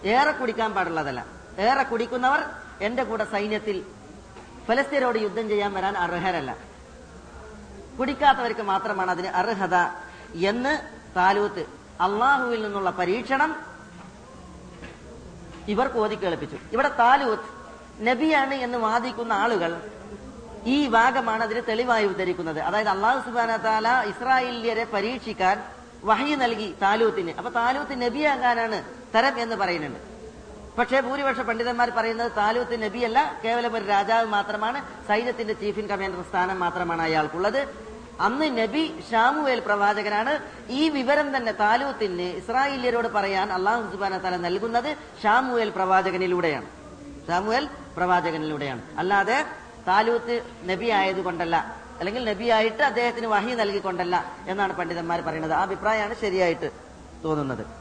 [0.06, 1.26] ഏറെ കുടിക്കാൻ പാടുള്ളതല്ല.
[1.60, 2.42] ഏറെ കുടിക്കുന്നവർ
[2.82, 3.86] എന്റെ കൂടെ സൈന്യത്തിൽ
[4.68, 6.77] ഫലസ്തീനോട് യുദ്ധം ചെയ്യാൻ വരാൻ അർഹരല്ല.
[8.00, 9.76] കുടിക്കാത്തവർക്ക് മാത്രമാണ് അതിന് അർഹത
[10.36, 10.74] എന്ന്
[11.16, 11.66] താലൂത്ത്
[12.02, 13.56] അള്ളാഹുവിൽ നിന്നുള്ള പരീക്ഷണം
[15.68, 16.58] ഇവർക്ക് ഓതി കേൾപ്പിച്ചു.
[16.74, 17.50] ഇവിടെ താലൂത്ത്
[18.08, 19.72] നബിയാണ് എന്ന് വാദിക്കുന്ന ആളുകൾ
[20.66, 22.60] ഈ ഭാഗമാണ് അതിന് തെളിവായി ഉദ്ധരിക്കുന്നത്.
[22.60, 25.64] അതായത് അള്ളാഹു സുബാന താല ഇസ്രായേലിയരെ പരീക്ഷിക്കാൻ
[26.04, 27.32] വഹി നൽകി താലൂത്തിന്.
[27.38, 28.84] അപ്പൊ താലൂത്ത് നബിയാകാനാണ്
[29.16, 30.17] തരം എന്ന് പറയുന്നുണ്ട്.
[30.78, 36.60] പക്ഷേ ഭൂരിപക്ഷ പണ്ഡിതന്മാർ പറയുന്നത് താലൂത്ത് നബിയല്ല കേവലം ഒരു രാജാവ് മാത്രമാണ് സൈന്യത്തിന്റെ ചീഫ് ഇൻ കമാൻഡർ സ്ഥാനം
[36.60, 37.68] മാത്രമാണ് അയാൾക്കുള്ളത്.
[38.22, 40.40] അന്ന് നബി ഷാമുവേൽ പ്രവാചകനാണ്.
[40.70, 46.66] ഈ വിവരം തന്നെ താലൂത്തിന് ഇസ്രായേലിയരോട് പറയാൻ അള്ളാഹു സുബാന തല നൽകുന്നത് ഷാമുവേൽ പ്രവാചകനിലൂടെയാണ്.
[47.28, 48.82] ഷാമുവേൽ പ്രവാചകനിലൂടെയാണ്.
[48.98, 49.46] അല്ലാതെ
[49.88, 51.56] താലൂത്ത് നബി ആയതുകൊണ്ടല്ല
[52.00, 55.54] അല്ലെങ്കിൽ നബിയായിട്ട് അദ്ദേഹത്തിന് വഹി നൽകിക്കൊണ്ടല്ല എന്നാണ് പണ്ഡിതന്മാർ പറയുന്നത്.
[55.54, 56.72] ആ അഭിപ്രായമാണ് ശരിയായിട്ട്
[57.24, 57.77] തോന്നുന്നത്.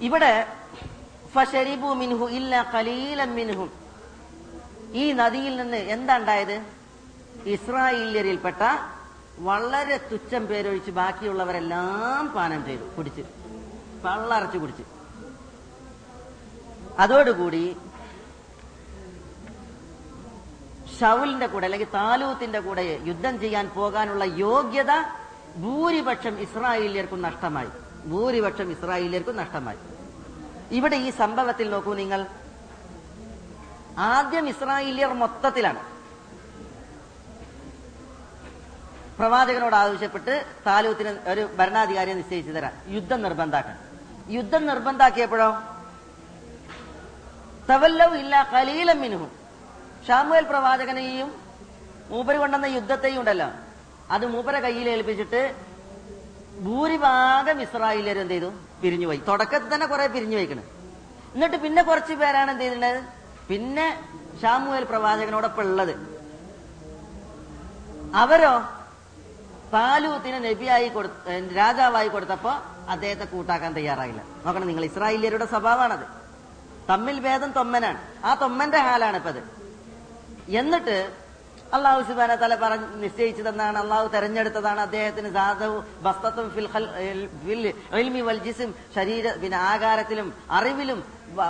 [0.00, 0.46] ഇവിടെ
[1.94, 2.62] മിൻഹു ഇല്ല
[3.34, 3.70] മിൻഹും.
[4.92, 6.62] ഈ നദിയിൽ നിന്ന് എന്താ ഉണ്ടായത്?
[7.46, 8.62] ഇസ്രായേലിയരിൽപ്പെട്ട
[9.38, 13.22] വളരെ തുച്ഛം പേരൊഴിച്ച് ബാക്കിയുള്ളവരെല്ലാം പാനം ചെയ്തു കുടിച്ച്
[14.04, 14.82] പള്ളറച്ച് കുടിച്ച്.
[16.98, 17.76] അതോടുകൂടി
[21.00, 24.92] ഷൗലിന്റെ കൂടെ അല്ലെങ്കിൽ താലൂത്തിന്റെ കൂടെ യുദ്ധം ചെയ്യാൻ പോകാനുള്ള യോഗ്യത
[25.56, 27.70] ഭൂരിപക്ഷം ഇസ്രായേലിയർക്കും നഷ്ടമായി.
[28.06, 29.78] ഭൂരിപക്ഷം ഇസ്രായേലിയർക്കും നഷ്ടമായി.
[30.70, 32.26] ഇവിടെ ഈ സംഭവത്തിൽ നോക്കൂ നിങ്ങൾ.
[33.98, 36.00] ആദ്യം ഇസ്രായേലിയർ മൊത്തത്തിലാണ്.
[39.18, 43.78] പ്രവാചകനോട് ആവശ്യപ്പെട്ട് താലൂത്തിന് ഒരു ഭരണാധികാരിയെ നിശ്ചയിച്ചു തരാം യുദ്ധം നിർബന്ധാക്കാൻ.
[44.28, 45.62] യുദ്ധം നിർബന്ധാക്കിയപ്പോഴോ?
[47.70, 49.30] തവല്ലവും ഇല്ല കലീലം മിനുഹും
[50.08, 51.34] ഷാമുവേൽ പ്രവാചകനെയും
[52.08, 53.50] മൂപ്പര് കൊണ്ടുവന്ന യുദ്ധത്തെയും ഉണ്ടല്ലോ.
[54.10, 55.69] അത് മൂപ്പരെ കയ്യിൽ ഏൽപ്പിച്ചിട്ട്
[56.64, 58.46] ഭൂരിഭാഗം ഇസ്രായേലിയർ എന്ത് ചെയ്തു?
[58.46, 60.62] പിരിഞ്ഞു പിരിഞ്ഞുപോയി തുടക്കത്തിൽ തന്നെ കുറെ പിരിഞ്ഞു വയ്ക്കണ്
[61.34, 63.00] എന്നിട്ട് പിന്നെ കുറച്ച് പേരാണ് എന്ത് ചെയ്തിട്ടുള്ളത്?
[63.48, 64.02] പിന്നെ
[64.42, 65.94] ഷാമുവേൽ പ്രവാചകനോടൊപ്പം ഉള്ളത്.
[68.14, 68.62] അവരോ
[69.72, 72.52] താലൂത്തിന് നബിയായി കൊടുത്ത രാജാവായി കൊടുത്തപ്പോ
[72.88, 74.22] അദ്ദേഹത്തെ കൂട്ടാക്കാൻ തയ്യാറായില്ല.
[74.46, 76.06] നോക്കണം നിങ്ങൾ ഇസ്രായേലിയരുടെ സ്വഭാവമാണത്.
[76.90, 78.00] തമ്മിൽ ഭേദം തൊമ്മനാണ്.
[78.24, 79.42] ആ തൊമ്മന്റെ ഹാലാണ് ഇപ്പത്.
[80.48, 81.12] എന്നിട്ട്
[81.74, 83.78] അള്ളാഹു സുബാന തല പറഞ്ഞ് നിശ്ചയിച്ചതെന്നാണ്.
[83.78, 85.84] അള്ളാഹു തെരഞ്ഞെടുത്തതാണ് അദ്ദേഹത്തിന് സാധവും
[88.28, 88.40] വൽ
[88.96, 91.04] ശരീര പിന്നെ ആകാരത്തിലും അറിവിലും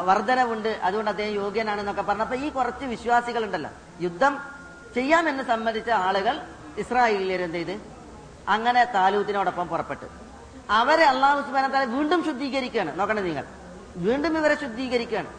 [0.09, 0.68] വർധനവുണ്ട്.
[0.68, 4.35] അതുകൊണ്ട് അദ്ദേഹം യോഗ്യനാണെന്നൊക്കെ പറഞ്ഞപ്പോ ഈ കുറച്ച് വിശ്വാസികൾ ഉണ്ടല്ലോ യുദ്ധം
[4.94, 6.35] ചെയ്യാമെന്ന് സമ്മതിച്ച ആളുകൾ
[6.78, 7.80] ഇസ്രായേലിയരെന്ത് ചെയ്ത്
[8.48, 10.06] അങ്ങനെ താലൂത്തിനോടൊപ്പം പുറപ്പെട്ടു.
[10.70, 12.98] അവരെ അള്ളാഹു സുബാന തല വീണ്ടും ശുദ്ധീകരിക്കുകയാണ്.
[12.98, 13.44] നോക്കണേ നിങ്ങൾ.
[13.96, 15.30] വീണ്ടും ഇവരെ ശുദ്ധീകരിക്കുകയാണ്.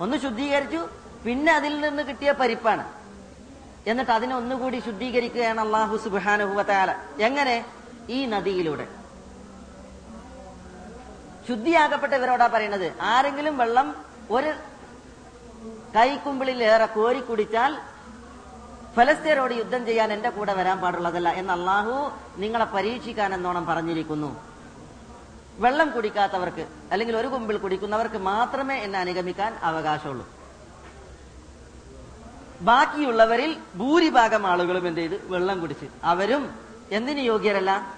[0.00, 0.88] ഒന്ന് ശുദ്ധീകരിച്ചു
[1.24, 2.99] പിന്നെ അതിൽ നിന്ന് കിട്ടിയ പരിപ്പാണ്.
[3.86, 7.64] എന്നിട്ട് അതിനെ ഒന്നുകൂടി ശുദ്ധീകരിക്കുകയാണ് അള്ളാഹു സുബാനുഭവത്താല എങ്ങനെ?
[8.10, 8.88] ഈ നദിയിലൂടെ.
[11.48, 13.94] ശുദ്ധിയാകപ്പെട്ട ഇവരോടാ പറയുന്നത് ആരെങ്കിലും വെള്ളം
[14.30, 14.50] ഒരു
[15.96, 17.78] കൈക്കുമ്പിളിൽ ഏറെ കോരി കുടിച്ചാൽ
[18.96, 24.40] ഫലസ്തീനോട് യുദ്ധം ചെയ്യാൻ എന്റെ കൂടെ വരാൻ പാടുള്ളതല്ല എന്ന് അള്ളാഹു നിങ്ങളെ പരീക്ഷിക്കാൻ എന്നോണം പറഞ്ഞിരിക്കുന്നു.
[25.58, 30.39] വെള്ളം കുടിക്കാത്തവർക്ക് അല്ലെങ്കിൽ ഒരു കുമ്പിൾ കുടിക്കുന്നവർക്ക് മാത്രമേ എന്നെ അനുഗമിക്കാൻ അവകാശമുള്ളൂ.
[32.60, 35.26] ബാക്കിയുള്ളവരിൽ ഭൂരിഭാഗം ആളുകളും എന്ത് ചെയ്ത്?
[35.26, 35.86] വെള്ളം കുടിച്ച്.
[36.04, 36.58] അവരും
[36.90, 37.94] എന്തിന് യോഗ്യരല്ല?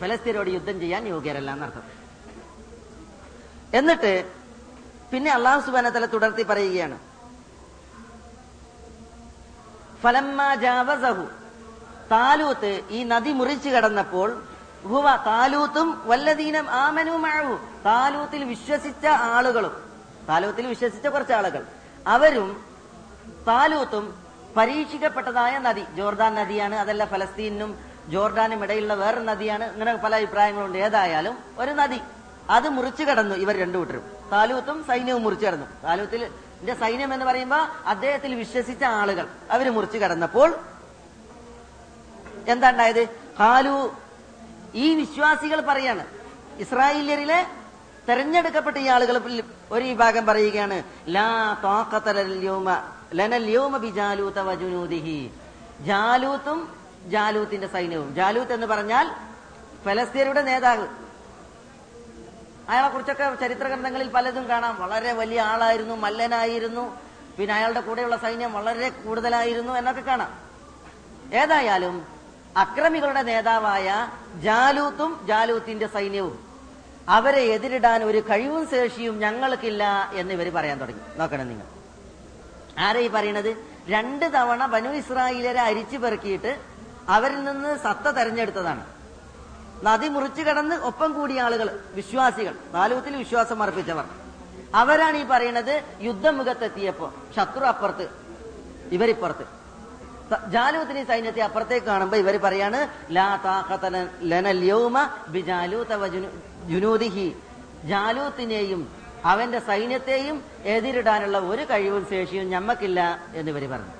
[0.00, 1.82] ഫലസ്തീനോട് യുദ്ധം ചെയ്യാൻ യോഗ്യരല്ല എന്നർത്ഥം.
[3.74, 4.32] എന്നിട്ട്
[5.12, 6.98] പിന്നെ അള്ളാഹു സുബാനത്തല തുടർത്തി പറയുകയാണ്.
[10.02, 11.26] ഫലമ്മ ജാവസഹു.
[12.10, 14.42] താലൂത്ത് ഈ നദി മുറിച്ചു കടന്നപ്പോൾ
[14.82, 19.76] ഹുവ താലൂത്തും വല്ലദീനം ആമനുമാഴു താലൂത്തിൽ വിശ്വസിച്ച ആളുകളും
[20.28, 21.66] താലൂത്തിൽ വിശ്വസിച്ച കുറച്ച് ആളുകൾ
[22.06, 22.69] അവരും
[23.46, 24.14] താലൂത്തും
[24.56, 26.74] പരീക്ഷിക്കപ്പെട്ടതായ നദി ജോർദാൻ നദിയാണ്.
[26.74, 27.78] അതല്ല ഫലസ്തീനും
[28.08, 29.72] ജോർദാനും ഇടയിലുള്ള വേറൊരു നദിയാണ്.
[29.72, 30.78] ഇങ്ങനെ പല അഭിപ്രായങ്ങളുണ്ട്.
[30.78, 32.00] ഏതായാലും ഒരു നദി.
[32.50, 34.02] അത് മുറിച്ചു കടന്നു ഇവർ രണ്ടു കൂട്ടരും.
[34.32, 35.66] താലൂത്തും സൈന്യവും മുറിച്ചു കടന്നു.
[35.84, 36.30] താലൂത്തിൽ
[36.80, 37.56] സൈന്യം എന്ന് പറയുമ്പോ
[37.86, 40.58] അദ്ദേഹത്തിൽ വിശ്വസിച്ച ആളുകൾ അവർ മുറിച്ചു കടന്നപ്പോൾ
[42.48, 43.08] എന്താ ഉണ്ടായത്?
[43.38, 43.92] ഹാലു
[44.74, 46.06] ഈ വിശ്വാസികൾ പറയാണ്
[46.58, 47.46] ഇസ്രായേലിയരിലെ
[48.08, 49.18] തെരഞ്ഞെടുക്കപ്പെട്ട ഈ ആളുകൾ
[49.70, 52.10] ഒരു വിഭാഗം പറയുകയാണ് ലാ താഖത
[53.14, 53.86] യൗമ ബി
[57.06, 58.14] ജാലൂത്തിന്റെ സൈന്യവും.
[58.14, 59.10] ജാലൂത്ത് എന്ന് പറഞ്ഞാൽ
[59.84, 60.86] ഫലസ്തീനയുടെ നേതാവ്.
[62.68, 64.80] അയാളെ കുറിച്ചൊക്കെ ചരിത്ര ഗ്രന്ഥങ്ങളിൽ പലതും കാണാം.
[64.80, 66.96] വളരെ വലിയ ആളായിരുന്നു മല്ലനായിരുന്നു.
[67.38, 70.38] പിന്നെ അയാളുടെ കൂടെയുള്ള സൈന്യം വളരെ കൂടുതലായിരുന്നു എന്നൊക്കെ കാണാം.
[71.34, 72.06] ഏതായാലും
[72.56, 76.44] അക്രമികളുടെ നേതാവായ ജാലൂത്തും ജാലൂത്തിന്റെ സൈന്യവും
[77.08, 81.18] അവരെ എതിരിടാൻ ഒരു കഴിവും ശേഷിയും ഞങ്ങൾക്കില്ല എന്ന് ഇവർ പറയാൻ തുടങ്ങി.
[81.18, 81.79] നോക്കണം നിങ്ങൾ.
[82.80, 83.56] ആരാ ഈ പറയണത്?
[83.88, 86.60] രണ്ട് തവണ ബനു ഇസ്രായേലരെ അരിച്ചു പെറുക്കിയിട്ട്
[87.08, 88.86] അവരിൽ നിന്ന് സത്ത തെരഞ്ഞെടുത്തതാണ്.
[89.82, 94.04] നദി മുറിച്ചു കടന്ന് ഒപ്പം കൂടിയ ആളുകൾ വിശ്വാസികൾ താലൂത്തിൽ വിശ്വാസം അർപ്പിച്ചവർ.
[94.74, 98.08] അവരാണ് ഈ പറയണത് യുദ്ധമുഖത്തെത്തിയപ്പോ ശത്രു അപ്പുറത്ത്
[98.92, 99.60] ഇവരിപ്പുറത്ത്.
[100.50, 104.72] ജാലൂത്തിന് സൈന്യത്തെ അപ്പുറത്തേക്ക് കാണുമ്പോ ഇവർ പറയാണ് ലാ താഖത ലന- ലനൽ
[105.28, 105.94] ബിജാലൂത
[107.84, 113.92] ജാലൂത്തിനെയും അവന്റെ സൈന്യത്തെയും എതിരിടാനുള്ള ഒരു കഴിവും ശേഷിയും ഞമ്മക്കില്ല എന്നിവർ പറഞ്ഞു.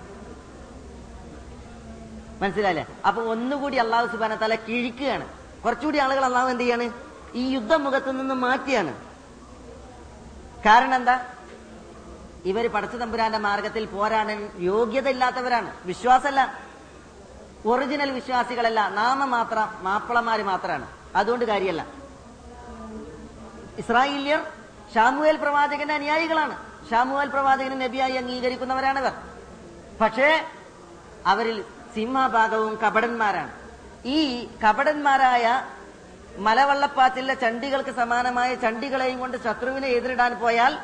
[2.43, 2.87] മനസ്സിലായില്ലേ?
[3.07, 5.29] അപ്പൊ ഒന്നുകൂടി അള്ളാഹു സുബാന തല കിഴിക്കുകയാണ്.
[5.65, 6.93] കുറച്ചുകൂടി ആളുകൾ അള്ളാഹു എന്ത് ചെയ്യാണ്?
[7.35, 8.95] ഈ യുദ്ധമുഖത്ത് നിന്ന് മാറ്റിയാണ്.
[10.67, 11.27] കാരണം എന്താ?
[12.45, 16.59] ഇവർ പടച്ചു തമ്പുരാന്റെ മാർഗത്തിൽ പോരാടാൻ യോഗ്യത ഇല്ലാത്തവരാണ് വിശ്വാസമല്ല.
[17.67, 18.89] ഒറിജിനൽ വിശ്വാസികളല്ല.
[18.89, 21.87] നാമ മാത്രം മാപ്പിളമാര് മാത്രമാണ് അതുകൊണ്ട് കാര്യമല്ല
[23.79, 24.60] ഇസ്രായേലിയർ
[24.95, 26.57] ഷാമുവേൽ പ്രവാചകന്റെ അനുയായികളാണ്.
[26.91, 29.13] ഷാമുവേൽ പ്രവാചകനെ നബിയായി അംഗീകരിക്കുന്നവരാണിവർ.
[30.01, 30.45] പക്ഷേ
[31.27, 31.65] അവരിൽ
[31.95, 33.51] സിംഹഭാഗവും കപടന്മാരാണ്.
[34.05, 35.67] ഈ കപടന്മാരായ
[36.37, 40.79] മലവള്ളപ്പാച്ചിലെ ചണ്ടികൾക്ക് സമാനമായ ചണ്ടികളെയും കൊണ്ട് ശത്രുവിനെ എതിരിടാൻ പോയാൽ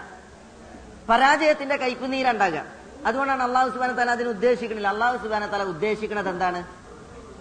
[1.08, 2.62] പരാജയത്തിന്റെ കൈപ്പുനീരുണ്ടാകുക
[3.06, 6.66] അതുകൊണ്ടാണ് അള്ളാഹു സുബാന തല അതിന് ഉദ്ദേശിക്കുന്നത് അള്ളാഹു സുബാന തല ഉദ്ദേശിക്കുന്നത് എന്താണ്?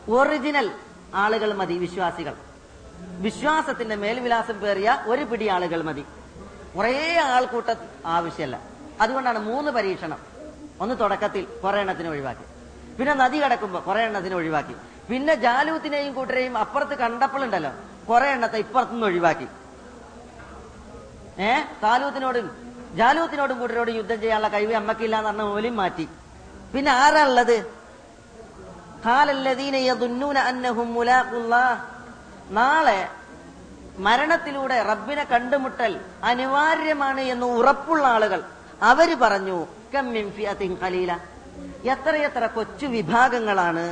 [0.09, 0.71] ഒറിജിനൽ
[1.15, 2.33] ആളുകൾ മതി വിശ്വാസികൾ.
[2.99, 6.05] വിശ്വാസത്തിന്റെ മേൽവിലാസം പേറിയ ഒരു പിടി ആളുകൾ മതി.
[6.75, 8.59] കുറേ ആൾക്കൂട്ട ആവശ്യമല്ല.
[9.01, 10.17] അതുകൊണ്ടാണ് മൂന്ന് പരീക്ഷണം.
[10.81, 12.43] ഒന്ന് തുടക്കത്തിൽ കുറെ എണ്ണത്തിന് ഒഴിവാക്കി.
[12.97, 14.75] പിന്നെ നദി കടക്കുമ്പോൾ കുറെ എണ്ണത്തിന് ഒഴിവാക്കി.
[15.09, 17.71] പിന്നെ ജാലൂത്തിനെയും കൂട്ടരെയും അപ്പുറത്ത് കണ്ടപ്പോഴുണ്ടല്ലോ
[18.09, 19.47] കുറെ എണ്ണത്തെ ഇപ്പുറത്തുനിന്ന് ഒഴിവാക്കി.
[21.41, 21.61] ഏ?
[21.83, 22.51] താലൂത്തിനോടും
[22.95, 26.09] ജാലൂത്തിനോടും കൂട്ടരോടും യുദ്ധം ചെയ്യാനുള്ള കഴിവ് അമ്മക്കില്ല എന്ന് പറഞ്ഞ പോലും മാറ്റി.
[26.75, 27.75] പിന്നെ ആരാ ഉള്ളത്?
[32.51, 33.09] നാളെ
[33.99, 35.93] മരണത്തിലൂടെ റബ്ബിനെ കണ്ടുമുട്ടൽ
[36.23, 38.41] അനിവാര്യമാണ് എന്ന് ഉറപ്പുള്ള ആളുകൾ
[38.81, 39.57] അവർ പറഞ്ഞു
[39.93, 41.11] കമ്മിം ഫിയത്തിൻ ഖലീല.
[41.93, 43.85] എത്രയെത്ര കൊച്ചു വിഭാഗങ്ങളാണ്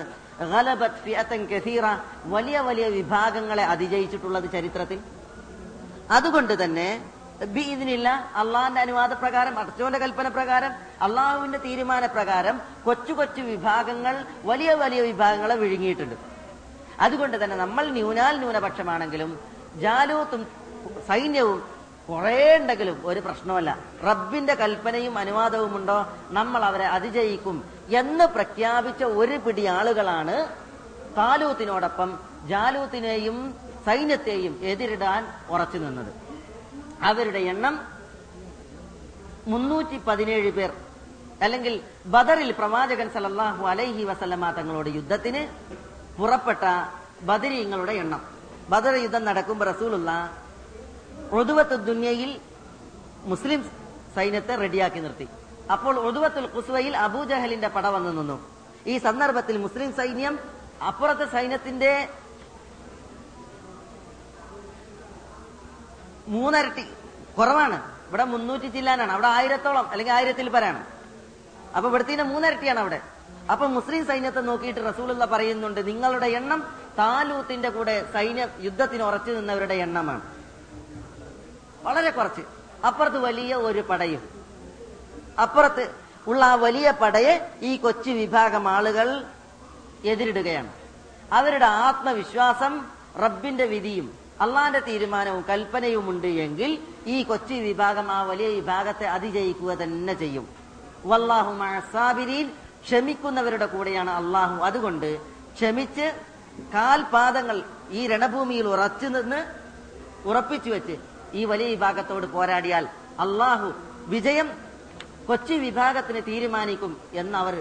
[0.51, 1.85] ഗലബത് ഫിയത്തൻ കസീറ
[2.33, 4.99] വലിയ വലിയ വിഭാഗങ്ങളെ അതിജയിച്ചിട്ടുള്ളത് ചരിത്രത്തിൽ.
[6.11, 6.87] അതുകൊണ്ട് തന്നെ
[7.43, 8.09] ഇതിനില്ല
[8.41, 10.71] അള്ളാഹിന്റെ അനുവാദ പ്രകാരം അടച്ചോന്റെ കൽപ്പന പ്രകാരം
[11.05, 14.15] അള്ളാഹുവിന്റെ തീരുമാന പ്രകാരം കൊച്ചു കൊച്ചു വിഭാഗങ്ങൾ
[14.49, 16.15] വലിയ വലിയ വിഭാഗങ്ങളെ വിഴുങ്ങിയിട്ടുണ്ട്.
[16.99, 20.47] അതുകൊണ്ട് തന്നെ നമ്മൾ ന്യൂനാൽ ന്യൂനപക്ഷമാണെങ്കിലും ജാലൂത്തും
[21.07, 21.74] സൈന്യവും
[22.09, 23.80] കുറേ ഉണ്ടെങ്കിലും ഒരു പ്രശ്നമല്ല.
[24.03, 30.49] റബ്ബിന്റെ കൽപ്പനയും അനുവാദവും ഉണ്ടോ നമ്മൾ അവരെ അതിജയിക്കും എന്ന് പ്രഖ്യാപിച്ച ഒരു പിടി ആളുകളാണ്
[31.17, 36.13] താലൂത്തിനോടൊപ്പം ജാലൂത്തിനെയും സൈന്യത്തെയും എതിരിടാൻ ഉറച്ചു നിന്നത്.
[37.03, 37.88] അവരുടെ എണ്ണം
[39.47, 40.74] മുന്നൂറ്റി പതിനേഴ് പേർ.
[41.41, 45.47] അല്ലെങ്കിൽ ബദറിൽ പ്രവാചകൻ സലല്ലാഹു അലൈഹി വസല്ലമ തങ്ങളുടെ യുദ്ധത്തിന്
[46.17, 46.59] പുറപ്പെട്ട
[47.24, 48.32] ബദരീങ്ങളുടെ എണ്ണം.
[48.70, 50.38] ബദർ യുദ്ധം നടക്കുമ്പോൾ റസൂലുള്ള
[51.32, 52.41] ഒതുവത്ത് ദുനിയയിൽ
[53.24, 53.72] മുസ്ലിം
[54.16, 55.28] സൈന്യത്തെ റെഡിയാക്കി നിർത്തി.
[55.72, 58.51] അപ്പോൾ ഒതുവത്തുൽ കുസ്വയിൽ അബൂജഹലിന്റെ പട വന്നു നിന്നു.
[58.88, 60.39] ഈ സന്ദർഭത്തിൽ മുസ്ലിം സൈന്യം
[60.88, 62.09] അപ്പുറത്തെ സൈന്യത്തിന്റെ
[66.28, 66.88] മൂന്നരട്ടി
[67.38, 67.93] കുറവാണ്.
[68.09, 69.11] ഇവിടെ മുന്നൂറ്റി ചില്ലാനാണ്.
[69.11, 70.86] അവിടെ ആയിരത്തോളം അല്ലെങ്കിൽ ആയിരത്തിൽ പരാണ്.
[71.76, 73.01] അപ്പൊ ഇവിടുത്തെ മൂന്നരട്ടിയാണ് അവിടെ.
[73.51, 80.21] അപ്പൊ മുസ്ലിം സൈന്യത്തെ നോക്കിയിട്ട് റസൂലുള്ള പറയുന്നുണ്ട് നിങ്ങളുടെ എണ്ണം താലൂത്തിന്റെ കൂടെ സൈന്യ യുദ്ധത്തിന് ഉറച്ചു നിന്നവരുടെ എണ്ണമാണ്.
[81.83, 82.41] വളരെ കുറച്ച്.
[82.85, 84.29] അപ്പുറത്ത് വലിയ ഒരു പടയും.
[85.41, 85.95] അപ്പുറത്ത്
[86.27, 89.23] ഉള്ള ആ വലിയ പടയെ ഈ കൊച്ചു വിഭാഗം ആളുകൾ
[90.05, 90.73] എതിരിടുകയാണ്.
[91.31, 92.85] അവരുടെ ആത്മവിശ്വാസം
[93.23, 100.13] റബ്ബിന്റെ വിധിയും അള്ളാന്റെ തീരുമാനവും കൽപ്പനയും ഉണ്ട് എങ്കിൽ ഈ കൊച്ചു വിഭാഗം ആ വലിയ വിഭാഗത്തെ അതിജയിക്കുക തന്നെ
[100.13, 100.47] ചെയ്യും.
[101.05, 101.53] വല്ലാഹു
[102.83, 104.65] ക്ഷമിക്കുന്നവരുടെ കൂടെയാണ് അള്ളാഹു.
[104.65, 105.19] അതുകൊണ്ട്
[105.53, 106.32] ക്ഷമിച്ച്
[106.73, 107.57] കാൽപാദങ്ങൾ
[107.91, 109.39] ഈ രണഭൂമിയിൽ ഉറച്ചു നിന്ന്
[110.25, 110.95] ഉറപ്പിച്ചു വെച്ച്
[111.33, 112.85] ഈ വലിയ വിഭാഗത്തോട് പോരാടിയാൽ
[113.19, 113.69] അള്ളാഹു
[114.07, 114.47] വിജയം
[115.27, 117.55] കൊച്ചി വിഭാഗത്തിന് തീരുമാനിക്കും എന്ന് അവർ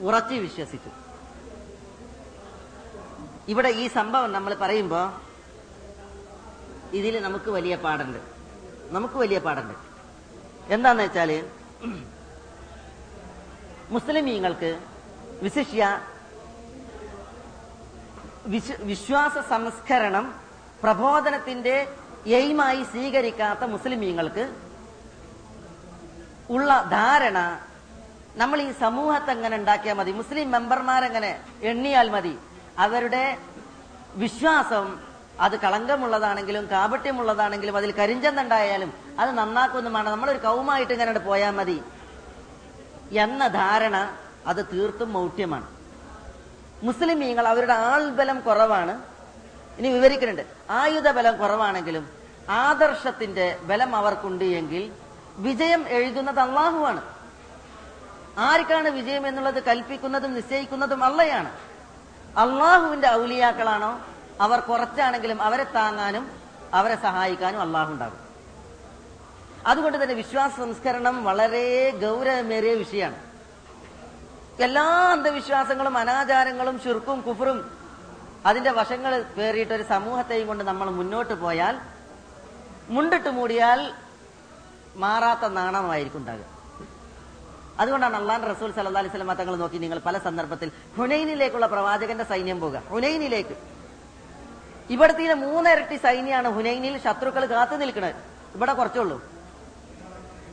[0.00, 0.90] ഉറച്ചു വിശ്വസിച്ചു.
[3.48, 5.00] ഇവിടെ ഈ സംഭവം നമ്മൾ പറയുമ്പോ
[6.92, 8.20] ഇതിൽ നമുക്ക് വലിയ പാടുണ്ട്
[8.90, 9.74] നമുക്ക് വലിയ പാടുണ്ട്
[10.74, 11.30] എന്താന്ന് വെച്ചാൽ
[13.90, 14.70] മുസ്ലിമീങ്ങൾക്ക്
[15.42, 15.84] വിശിഷ്യ
[18.80, 20.34] വിശ്വാസ സംസ്കരണം
[20.82, 21.88] പ്രബോധനത്തിന്റെ
[22.26, 24.54] എയിമായി സ്വീകരിക്കാത്ത മുസ്ലിമീങ്ങൾക്ക്
[26.50, 27.60] ഉള്ള ധാരണ
[28.36, 30.12] നമ്മൾ ഈ സമൂഹത്തെ എങ്ങനെ ഉണ്ടാക്കിയാൽ മതി?
[30.12, 32.38] മുസ്ലിം മെമ്പർമാരെങ്ങനെ എണ്ണിയാൽ മതി?
[32.78, 33.38] അവരുടെ
[34.14, 35.00] വിശ്വാസം
[35.40, 41.82] അത് കളങ്കമുള്ളതാണെങ്കിലും കാപട്യമുള്ളതാണെങ്കിലും അതിൽ കരിഞ്ചന്തുണ്ടായാലും അത് നന്നാക്കുന്നുമാണ് നമ്മളൊരു കൗമായിട്ട് ഇങ്ങനെ പോയാൽ മതി.
[43.12, 44.16] എന്ന ധാരണ
[44.46, 45.73] അത് തീർത്തും മൗഢ്യമാണ്.
[46.84, 49.02] മുസ്ലിമീങ്ങൾ അവരുടെ ആൾബലം കുറവാണ്.
[49.78, 50.42] ഇനി വിവരിക്കുന്നുണ്ട്.
[50.70, 52.08] ആയുധ ബലം കുറവാണെങ്കിലും
[52.50, 54.92] ആദർശത്തിന്റെ ബലം അവർക്കുണ്ട് എങ്കിൽ
[55.36, 57.02] വിജയം എഴുതുന്നത് അള്ളാഹുവാണ്.
[58.38, 61.52] ആർക്കാണ് വിജയം എന്നുള്ളത് കൽപ്പിക്കുന്നതും നിശ്ചയിക്കുന്നതും അള്ളയാണ്.
[62.38, 64.00] അള്ളാഹുവിന്റെ ഔലിയാക്കളാണോ?
[64.40, 66.30] അവർ കുറച്ചാണെങ്കിലും അവരെ താങ്ങാനും
[66.74, 68.18] അവരെ സഹായിക്കാനും അള്ളാഹു ഉണ്ടാകും.
[69.66, 73.33] അതുകൊണ്ട് തന്നെ വിശ്വാസ സംസ്കരണം വളരെ ഗൗരവമേറിയ വിഷയമാണ്.
[74.60, 77.78] എല്ലാ അന്ധവിശ്വാസങ്ങളും അനാചാരങ്ങളും ചുർക്കും കുഫറും
[78.46, 81.78] അതിന്റെ വശങ്ങൾ പേറിയിട്ട് ഒരു സമൂഹത്തെയും കൊണ്ട് നമ്മൾ മുന്നോട്ട് പോയാൽ
[82.88, 83.94] മുണ്ടിട്ട് മൂടിയാൽ
[84.96, 86.44] മാറാത്ത നാണമായിരിക്കും ഉണ്ടാകുക.
[87.78, 92.82] അതുകൊണ്ടാണ് അള്ളാൻ റസൂൽ സല്ലാ അലൈഹി സ്വലമ തങ്ങൾ നോക്കി നിങ്ങൾ പല സന്ദർഭത്തിൽ ഹുനൈനിലേക്കുള്ള പ്രവാചകന്റെ സൈന്യം പോകുക
[92.90, 93.56] ഹുനൈനിലേക്ക്.
[94.90, 98.14] ഇവിടത്തെ മൂന്നിരട്ടി സൈന്യമാണ് ഹുനൈനിൽ ശത്രുക്കൾ കാത്തു നിൽക്കുന്നത്.
[98.54, 99.22] ഇവിടെ കുറച്ചുള്ളൂ.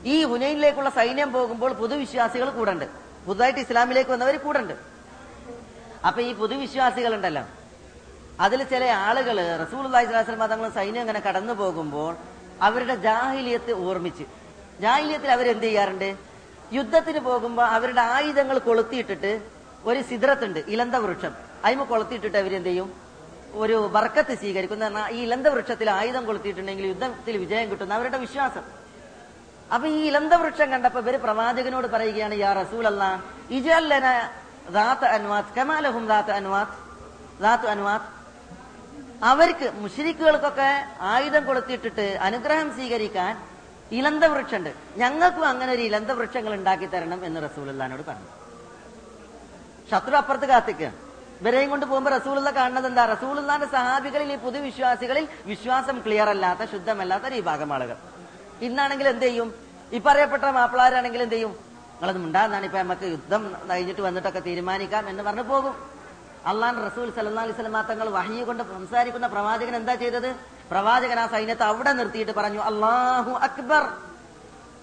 [0.06, 3.11] ഈ ഹുനൈനിലേക്കുള്ള സൈന്യം പോകുമ്പോൾ പുതുവിശ്വാസികൾ കൂടണ്ട്.
[3.26, 4.76] പുതുതായിട്ട് ഇസ്ലാമിലേക്ക് വന്നവർ കൂടണ്ട്.
[6.08, 7.44] അപ്പൊ ഈ പുതുവിശ്വാസികൾ ഉണ്ടല്ലോ
[8.46, 12.14] അതിൽ ചില ആളുകൾ റസൂൽ അള്ളാഹി മതങ്ങളും സൈന്യം ഇങ്ങനെ കടന്നു പോകുമ്പോൾ
[12.68, 14.26] അവരുടെ ജാഹിലിയത്ത് ഓർമ്മിച്ച്
[14.84, 16.10] ജാഹിലിയത്തിൽ അവരെന്ത് ചെയ്യാറുണ്ട്?
[16.78, 19.32] യുദ്ധത്തിന് പോകുമ്പോൾ അവരുടെ ആയുധങ്ങൾ കൊളുത്തിയിട്ടിട്ട്
[19.90, 21.34] ഒരു സിദ്രത്തുണ്ട് ഇലന്ത വൃക്ഷം.
[21.66, 22.90] അതിമ കൊളുത്തിയിട്ടിട്ട് അവരെന്ത് ചെയ്യും?
[23.62, 28.64] ഒരു വർക്കത്ത് സ്വീകരിക്കുന്ന ഈ ഇലന്ത വൃക്ഷത്തിൽ ആയുധം കൊളുത്തിയിട്ടുണ്ടെങ്കിൽ യുദ്ധത്തിൽ വിജയം കിട്ടുന്ന അവരുടെ വിശ്വാസം.
[29.76, 33.04] അപ്പൊ ഈ ഇലന്ത വൃക്ഷം കണ്ടപ്പോ ഇവർ പ്രവാചകനോട് പറയുകയാണ് യാ റസൂൽ അല്ല
[33.58, 34.08] ഇജല്ലന
[34.78, 36.78] ദാത്ത അൻവാത്ത് കമാലഹും ദാത്ത അൻവാത്ത്
[37.46, 38.10] ദാത്തു അൻവാത്ത്
[39.30, 40.70] അവർക്ക് മുഷരിക്കുകൾക്കൊക്കെ
[41.14, 43.34] ആയുധം കൊടുത്തിട്ടിട്ട് അനുഗ്രഹം സ്വീകരിക്കാൻ
[43.92, 48.30] ഇലന്ത വൃക്ഷമുണ്ട് ഞങ്ങൾക്കും അങ്ങനെ ഒരു ഇലന്ത വൃക്ഷങ്ങൾ ഉണ്ടാക്കി തരണം എന്ന് റസൂലുള്ളാനോട് പറഞ്ഞു.
[49.92, 50.98] ശത്രു അപ്പുറത്ത് കാത്തിക്കുകയാണ്
[51.42, 53.04] ഇവരെയും കൊണ്ട് പോകുമ്പോൾ റസൂലുള്ള കാണുന്നത് എന്താ?
[53.14, 57.98] റസൂലുള്ളാന്റെ സഹാബികളിൽ ഈ പുതുവിശ്വാസികളിൽ വിശ്വാസം ക്ലിയർ അല്ലാത്ത ശുദ്ധമല്ലാത്ത ഈ വിഭാഗം ആളുകൾ.
[58.66, 59.50] ഇന്നാണെങ്കിൽ എന്ത് ചെയ്യും?
[59.96, 61.54] ഈ പറയപ്പെട്ട മാപ്പിളാരാണെങ്കിൽ എന്ത് ചെയ്യും?
[61.94, 65.74] നിങ്ങളത് മിണ്ടാന്നാണ് ഇപ്പൊ നമുക്ക് യുദ്ധം കഴിഞ്ഞിട്ട് വന്നിട്ടൊക്കെ തീരുമാനിക്കാം എന്ന് പറഞ്ഞു പോകും.
[66.52, 70.30] അള്ളാൻ റസൂൽ സല്ലാ അലൈഹി സ്വലമാ തങ്ങൾ വഹി കൊണ്ട് സംസാരിക്കുന്ന പ്രവാചകൻ എന്താ ചെയ്തത്?
[70.72, 73.84] പ്രവാചകൻ ആ സൈന്യത്തെ അവിടെ നിർത്തിയിട്ട് പറഞ്ഞു അള്ളാഹു അക്ബർ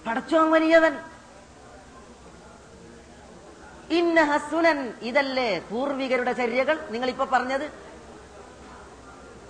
[0.05, 0.93] പടച്ചോൻ വലിയവൻ.
[3.99, 4.19] ഇന്ന
[5.09, 6.77] ഇതല്ലേ പൂർവികരുടെ ചര്യകൾ?
[6.93, 7.65] നിങ്ങൾ ഇപ്പൊ പറഞ്ഞത്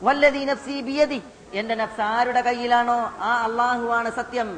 [0.07, 1.19] വല്ലതീ നഫ്സി ബിയദി
[1.54, 4.48] എന്റെ നഫ്സ് ആരുടെ കയ്യിലാണോ ആ അള്ളാഹുവാണ് സത്യം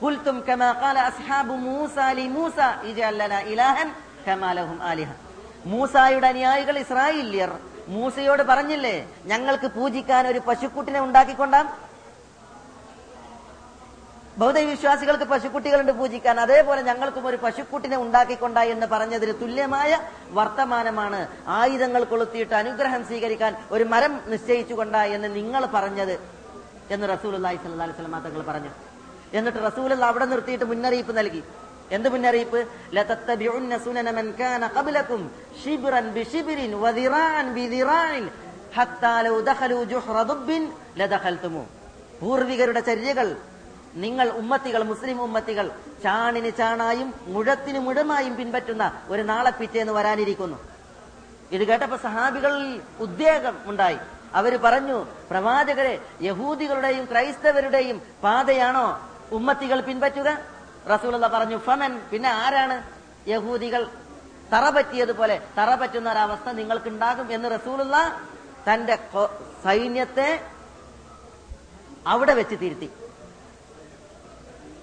[0.00, 3.84] قلتم كما قال أصحاب موسى لموسى اجعل لنا إلها
[4.26, 5.14] كما لهم آلهة
[5.66, 7.50] മൂസായുടെ അനുയായികൾ ഇസ്രായേല്യർ
[7.88, 8.96] മൂസയോട് പറഞ്ഞില്ലേ
[9.26, 11.66] ഞങ്ങൾക്ക് പൂജിക്കാൻ ഒരു പശുക്കുട്ടിനെ ഉണ്ടാക്കിക്കൊണ്ടാം
[14.39, 16.39] ബൗദ്ധ വിശ്വാസികൾക്ക് പശുക്കുട്ടികളുണ്ട് പൂജിക്കാൻ.
[16.39, 19.99] അതേപോലെ ഞങ്ങൾക്കും ഒരു പശുക്കുട്ടിനെ ഉണ്ടാക്കിക്കൊണ്ട എന്ന് പറഞ്ഞതിന് തുല്യമായ
[20.37, 26.15] വർത്തമാനമാണ് ആയുധങ്ങൾ കൊളുത്തിയിട്ട് അനുഗ്രഹം സ്വീകരിക്കാൻ ഒരു മരം നിശ്ചയിച്ചുകൊണ്ട എന്ന് നിങ്ങൾ പറഞ്ഞത്
[26.93, 28.71] എന്ന് റസൂൽ അള്ളാഹി സ്വല്ലാ അലൈഹി തങ്ങൾ പറഞ്ഞു.
[29.33, 31.43] എന്നിട്ട് റസൂൽ അവിടെ നിർത്തിയിട്ട് മുന്നറിയിപ്പ് നൽകി.
[31.95, 32.59] എന്ത് മുന്നറിയിപ്പ്?
[42.19, 43.27] പൂർവികരുടെ ചര്യകൾ
[43.95, 45.71] നിങ്ങൾ ഉമ്മത്തികൾ മുസ്ലിം ഉമ്മത്തികൾ
[46.03, 50.57] ചാണിന് ചാണായും മുഴത്തിന് മുഴമായും പിൻപറ്റുന്ന ഒരു നാളെ പിറ്റേന്ന് വരാനിരിക്കുന്നു.
[51.51, 53.99] ഇത് കേട്ടപ്പോ സഹാബികളിൽ ഉദ്വേഗം ഉണ്ടായി.
[54.33, 58.87] അവർ പറഞ്ഞു പ്രവാചകരെ യഹൂദികളുടെയും ക്രൈസ്തവരുടെയും പാതയാണോ
[59.31, 60.29] ഉമ്മത്തികൾ പിൻപറ്റുക?
[60.91, 62.83] റസൂലുള്ള പറഞ്ഞു ഫമൻ പിന്നെ ആരാണ്
[63.29, 63.81] യഹൂദികൾ
[64.53, 67.97] തറ പറ്റിയതുപോലെ തറ പറ്റുന്ന ഒരവസ്ഥ നിങ്ങൾക്കുണ്ടാകും എന്ന് റസൂലുള്ള
[68.67, 68.99] തന്റെ
[69.65, 70.29] സൈന്യത്തെ
[72.07, 72.89] അവിടെ വെച്ച് തിരുത്തി.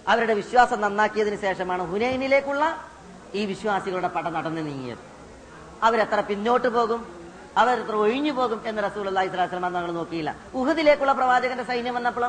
[0.08, 2.64] അവരുടെ വിശ്വാസം നന്നാക്കിയതിന് ശേഷമാണ് ഹുനൈനിലേക്കുള്ള
[3.34, 4.98] ഈ വിശ്വാസികളുടെ പട നടന്നു നീങ്ങിയത്.
[5.82, 7.00] അവരെത്ര പിന്നോട്ട് പോകും?
[7.56, 10.36] അവരെത്ര ഒഴിഞ്ഞു പോകും എന്ന് റസൂൽ അള്ളാഹി ഞങ്ങൾ നോക്കിയില്ല.
[10.54, 12.24] ഉഹദിലേക്കുള്ള പ്രവാചകന്റെ സൈന്യം വന്നപ്പോൾ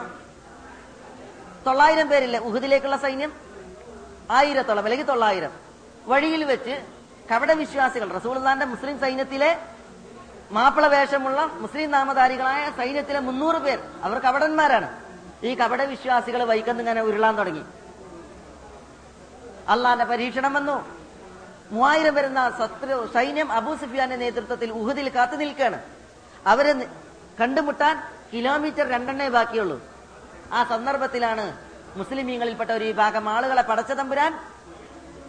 [1.67, 3.31] തൊള്ളായിരം പേരില്ലേ ഉഹദിലേക്കുള്ള സൈന്യം?
[4.31, 5.51] ആയിരത്തോളം അല്ലെങ്കിൽ തൊള്ളായിരം.
[6.07, 6.75] വഴിയിൽ വെച്ച്
[7.31, 9.57] കപട വിശ്വാസികൾ റസൂൽദാന്റെ മുസ്ലിം സൈന്യത്തിലെ
[10.51, 15.08] മാപ്പിള വേഷമുള്ള മുസ്ലിം നാമധാരികളായ സൈന്യത്തിലെ മുന്നൂറ് പേർ അവർ കപടന്മാരാണ്.
[15.43, 17.63] ഈ കപട വിശ്വാസികൾ വൈക്കന്നിങ്ങനെ ഉരുളാൻ തുടങ്ങി.
[19.67, 20.99] അള്ളാന്റെ പരീക്ഷണം വന്നു.
[21.71, 25.83] മൂവായിരം വരുന്ന ശത്രു സൈന്യം അബൂ സുഫിയാന്റെ നേതൃത്വത്തിൽ ഉഹുദിൽ കാത്തു നിൽക്കുകയാണ്
[26.47, 26.73] അവരെ
[27.41, 27.95] കണ്ടുമുട്ടാൻ
[28.33, 29.81] കിലോമീറ്റർ രണ്ടെണ്ണേ ബാക്കിയുള്ളൂ.
[30.53, 31.57] ആ സന്ദർഭത്തിലാണ്
[31.95, 34.39] മുസ്ലിമീങ്ങളിൽപ്പെട്ട ഒരു വിഭാഗം ആളുകളെ പടച്ചതമ്പുരാൻ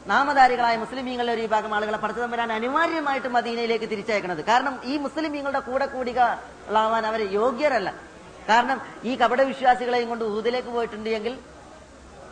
[0.06, 4.44] നാമധാരികളായ മുസ്ലിമീങ്ങളുടെ ഒരു വിഭാഗം ആളുകളെ പടച്ചതമ്പുരാൻ അനിവാര്യമായിട്ട് മദീനയിലേക്ക് തിരിച്ചയക്കണത്.
[4.44, 8.09] കാരണം ഈ മുസ്ലിമീങ്ങളുടെ കൂടെ കൂടികളാവാൻ അവർ യോഗ്യരല്ല.
[8.50, 11.38] കാരണം ഈ കപട വിശ്വാസികളെയും കൊണ്ട് ഊതിലേക്ക് പോയിട്ടുണ്ട് എങ്കിൽ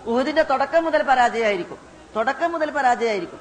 [0.08, 1.78] ഊതിന്റെ തുടക്കം മുതൽ പരാജയമായിരിക്കും.
[2.16, 3.40] തുടക്കം മുതൽ പരാജയമായിരിക്കും.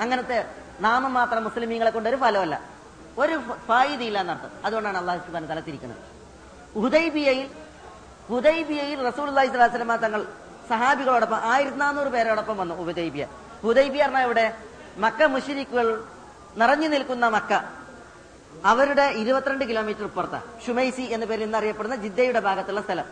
[0.00, 0.38] അങ്ങനത്തെ
[0.80, 2.60] നാമം മാത്രം മുസ്ലിമീങ്ങളെ കൊണ്ട് ഒരു ഫലമല്ല.
[3.18, 4.50] ഒരു ഫായിദയില്ല എന്നർത്ഥം.
[4.64, 5.98] അതുകൊണ്ടാണ് അള്ളാഹു സുബാൻ തല തിരിക്കുന്നത്.
[6.74, 7.50] ഹുദൈബിയയിൽ
[8.28, 10.20] ഹുദൈബിയയിൽ റസൂൽ അള്ളാഹി സ്വലാസ്ലമ തങ്ങൾ
[10.68, 13.26] സഹാബികളോടൊപ്പം ആയിരത്തി നാനൂറ് പേരോടൊപ്പം വന്നു ഹുദൈബിയ.
[13.62, 14.54] ഹുദൈബിയ പറഞ്ഞാൽ ഇവിടെ
[14.96, 16.04] മക്ക മുഷിരിക്കുകൾ
[16.56, 17.52] നിറഞ്ഞു നിൽക്കുന്ന മക്ക.
[18.64, 23.04] അവരുടെ ഇരുപത്തിരണ്ട് കിലോമീറ്റർ ഇപ്പുറത്ത് ഷുമൈസി എന്ന പേരിൽ നിന്ന് അറിയപ്പെടുന്ന ജിദ്ദയുടെ ഭാഗത്തുള്ള സ്ഥലം.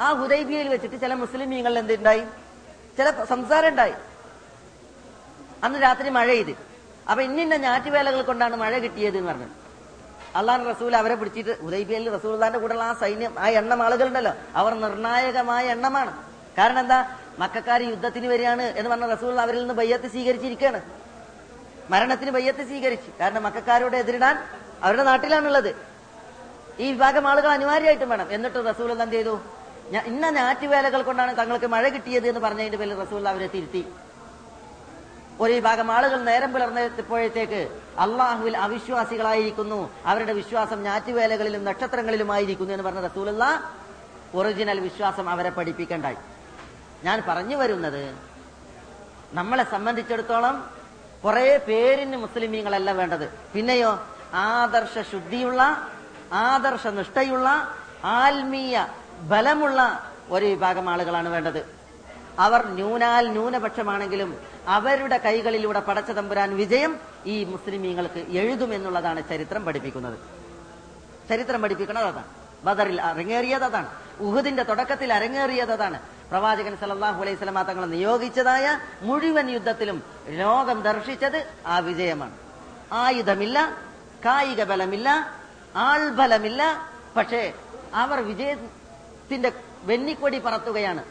[0.00, 2.20] ആ ഹുദൈബിയയിൽ വെച്ചിട്ട് ചില മുസ്ലിമീങ്ങളിൽ എന്തുണ്ടായി?
[2.96, 3.92] ചില സംസാരം ഉണ്ടായി.
[5.64, 6.50] അന്ന് രാത്രി മഴ ചെയ്ത്
[7.10, 9.46] അപ്പൊ ഇന്നിന്ന ഞാറ്റുവേലകൾ കൊണ്ടാണ് മഴ കിട്ടിയത് എന്ന് പറഞ്ഞു.
[10.36, 14.32] അള്ളാഹ് റസൂൽ അവരെ പിടിച്ചിട്ട് ഉദൈബിയയിൽ റസൂൽദാന്റെ കൂടെയുള്ള ആ സൈന്യം ആ എണ്ണം ആളുകളുണ്ടല്ലോ.
[14.54, 16.24] അവർ നിർണായകമായ എണ്ണമാണ്.
[16.58, 17.16] കാരണം എന്താ?
[17.38, 20.82] മക്കാർ യുദ്ധത്തിന് വരികയാണ് എന്ന് പറഞ്ഞ റസൂൽ അവരിൽ നിന്ന് ബയ്യത്ത് സ്വീകരിച്ചിരിക്കുകയാണ്.
[21.90, 23.10] മരണത്തിന് ബയ്യത്ത് സ്വീകരിച്ചു.
[23.20, 24.36] കാരണം മക്കാരോട് എതിരിടാൻ
[24.82, 25.76] അവരുടെ നാട്ടിലാണുള്ളത്.
[26.78, 28.32] ഈ വിഭാഗം ആളുകൾ അനിവാര്യമായിട്ടും വേണം.
[28.32, 29.40] എന്നിട്ട് റസൂൽ എന്ത് ചെയ്തു?
[30.04, 33.92] ഇന്ന ഞാറ്റുവേലകൾ കൊണ്ടാണ് തങ്ങൾക്ക് മഴ കിട്ടിയത് എന്ന് പറഞ്ഞതിന്റെ പേരിൽ റസൂൽ അവരെ തിരുത്തി.
[35.40, 39.90] ഒരു വിഭാഗം ആളുകൾ നേരം പുലർന്നപ്പോഴത്തേക്ക് അള്ളാഹുവിൽ അവിശ്വാസികളായിരിക്കുന്നു.
[40.06, 43.72] അവരുടെ വിശ്വാസം ഞാറ്റുവേലകളിലും നക്ഷത്രങ്ങളിലുമായിരിക്കുന്നു എന്ന് പറഞ്ഞ റസൂലുള്ള
[44.34, 46.16] ഒറിജിനൽ വിശ്വാസം അവരെ പഠിപ്പിക്കണ്ടായി.
[47.04, 48.16] ഞാൻ പറഞ്ഞു വരുന്നത്
[49.32, 50.75] നമ്മളെ സംബന്ധിച്ചിടത്തോളം
[51.24, 53.28] കുറെ പേരിന് മുസ്ലിമീങ്ങളല്ല വേണ്ടത്.
[53.54, 55.88] പിന്നെയോ ആദർശ ശുദ്ധിയുള്ള
[56.32, 58.86] ആദർശ നിഷ്ഠയുള്ള ആത്മീയ
[59.20, 61.76] ബലമുള്ള ഒരു വിഭാഗം ആളുകളാണ് വേണ്ടത്.
[62.38, 64.38] അവർ ന്യൂനാൽ ന്യൂനപക്ഷമാണെങ്കിലും
[64.68, 70.18] അവരുടെ കൈകളിലൂടെ പടച്ച തമ്പുരാൻ വിജയം ഈ മുസ്ലിമീങ്ങൾക്ക് എഴുതുമെന്നുള്ളതാണ് ചരിത്രം പഠിപ്പിക്കുന്നത്.
[71.28, 72.24] ചരിത്രം പഠിപ്പിക്കുന്നത് അതാണ്.
[72.64, 73.88] ബദറിൽ അരങ്ങേറിയത് അതാണ്.
[74.20, 76.00] ഉഹുദിന്റെ തുടക്കത്തിൽ അരങ്ങേറിയത് അതാണ്.
[76.30, 82.38] പ്രവാചകൻ സലല്ലാഹു അലൈഹി സ്വലമ തങ്ങളെ നിയോഗിച്ചതായ മുഴുവൻ യുദ്ധത്തിലും ലോകം ദർശിച്ചത് ആ വിജയമാണ്.
[82.92, 83.76] ആയുധമില്ല
[84.24, 85.34] കായിക ബലമില്ല
[85.76, 87.52] ആൾബലമില്ല പക്ഷേ
[87.94, 89.52] അവർ വിജയത്തിന്റെ
[89.82, 91.04] വെന്നിക്കൊടി പറത്തുകയാണ്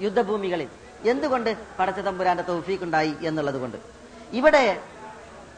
[0.00, 0.68] യുദ്ധഭൂമികളിൽ.
[1.04, 1.56] എന്തുകൊണ്ട്?
[1.78, 3.76] പടച്ച തമ്പുരാന്റെ തൗഫീഖുണ്ടായി എന്നുള്ളത് കൊണ്ട്.
[4.32, 4.82] ഇവിടെ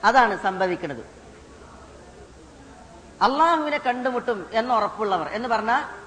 [0.04, 1.02] അതാണ് സംഭവിക്കുന്നത്.
[3.22, 5.99] അള്ളാഹുവിനെ കണ്ടുമുട്ടും എന്ന് ഉറപ്പുള്ളവർ എന്ന് പറഞ്ഞാൽ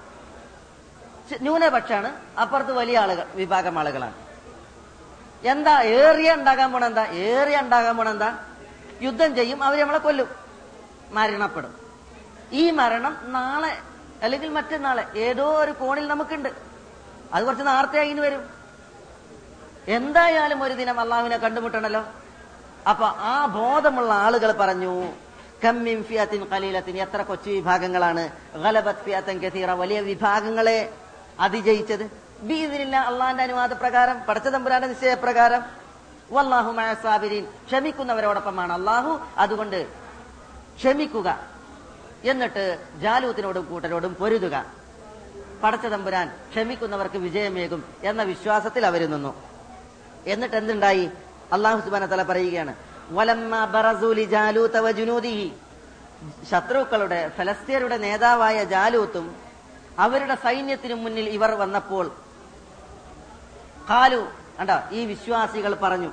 [1.32, 4.14] ന്യൂനപക്ഷാണ് അപ്പുറത്ത് വലിയ ആളുകൾ വിഭാഗം ആളുകളാണ്.
[5.44, 7.06] എന്താ ഏറിയ ഉണ്ടാകാൻ പോണ എന്താ?
[7.06, 8.38] ഏറിയ ഉണ്ടാകാൻ പോണ എന്താ?
[9.02, 10.30] യുദ്ധം ചെയ്യും അവർ നമ്മളെ കൊല്ലും.
[11.12, 11.76] മരണപ്പെടും.
[12.52, 13.78] ഈ മരണം നാളെ
[14.24, 16.50] അല്ലെങ്കിൽ മറ്റന്നാളെ ഏതോ ഒരു കോണിൽ നമുക്കുണ്ട്.
[17.34, 18.50] അത് കുറച്ച് നേരത്തെ വരും.
[19.88, 22.06] എന്തായാലും ഒരു ദിനം അള്ളാഹുവിനെ കണ്ടുമുട്ടണല്ലോ.
[22.90, 25.12] അപ്പൊ ആ ബോധമുള്ള ആളുകൾ പറഞ്ഞു
[25.66, 28.30] കമ്മിൻ ഫിയത്തിൻ കലീലത്തിൻ എത്ര കൊച്ചു വിഭാഗങ്ങളാണ്.
[28.64, 30.94] ഗലബത് ഫിയത്തൻ കസീറ വലിയ വിഭാഗങ്ങളെ.
[31.40, 32.12] അതിജയിച്ചത്?
[32.42, 35.62] ബീദിനില്ല അള്ളാന്റെ അനുവാദ പ്രകാരം പടച്ച തമ്പുരാന്റെ നിശ്ചയപ്രകാരം.
[36.32, 39.20] വല്ലാഹു മഴസാബിരിൻ ക്ഷമിക്കുന്നവരോടൊപ്പമാണ് അള്ളാഹു.
[39.38, 39.88] അതുകൊണ്ട്
[40.78, 41.48] ക്ഷമിക്കുക.
[42.24, 44.66] എന്നിട്ട് ജാലൂത്തിനോടും കൂട്ടരോടും പൊരുതുക.
[45.64, 49.44] പടച്ചതമ്പുരാൻ ക്ഷമിക്കുന്നവർക്ക് വിജയമേകും എന്ന വിശ്വാസത്തിൽ അവർ നിന്നു.
[50.26, 51.10] എന്നിട്ട് എന്തുണ്ടായി?
[51.54, 52.76] അള്ളാഹു സുബാന തല പറയുകയാണ്
[56.52, 59.36] ശത്രുക്കളുടെ ഫലസ്തീനയുടെ നേതാവായ ജാലൂത്തും
[60.00, 62.12] അവരുടെ സൈന്യത്തിനു മുന്നിൽ ഇവർ വന്നപ്പോൾ
[63.90, 64.28] കാലു
[64.60, 66.12] കണ്ടോ ഈ വിശ്വാസികൾ പറഞ്ഞു.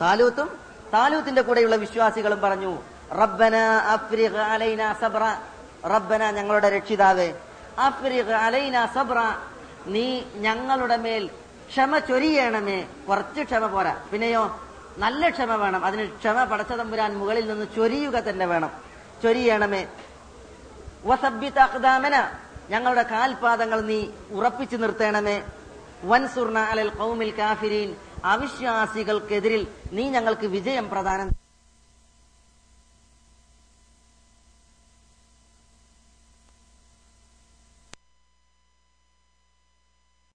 [0.00, 0.58] താലൂത്തും
[0.92, 3.56] താലൂത്തിന്റെ കൂടെയുള്ള വിശ്വാസികളും പറഞ്ഞു റബ്ബന
[3.88, 5.38] അഫ്രിഖ് അലൈന സബ്ര
[5.88, 7.34] റബ്ബന ഞങ്ങളുടെ രക്ഷിതാവേ
[8.32, 9.34] അലൈന സബ്ര
[9.86, 11.26] നീ ഞങ്ങളുടെ മേൽ
[11.68, 14.02] ക്ഷമ ചൊരിയണമേ കുറച്ച് ക്ഷമ പോരാ.
[14.12, 14.60] പിന്നെയോ
[14.98, 18.70] നല്ല ക്ഷമ വേണം അതിന് ക്ഷമ പടച്ച തമ്പുരാൻ മുകളിൽ നിന്ന് ചൊരിയുക തന്നെ വേണം.
[19.22, 19.86] ചൊരിയണമേ.
[21.04, 22.30] വസബ്ബിത്ത് അഖ്ദാമന
[22.70, 25.42] ഞങ്ങളുടെ കാൽപാദങ്ങൾ നീ ഉറപ്പിച്ചു നിർത്തേണമേ.
[26.04, 27.96] വൻസുർണ അലൽ കൗമിൽ കാഫിരീൻ.
[28.24, 31.47] അവിശ്വാസികൾക്കെതിരിൽ നീ ഞങ്ങൾക്ക് വിജയം പ്രദാനം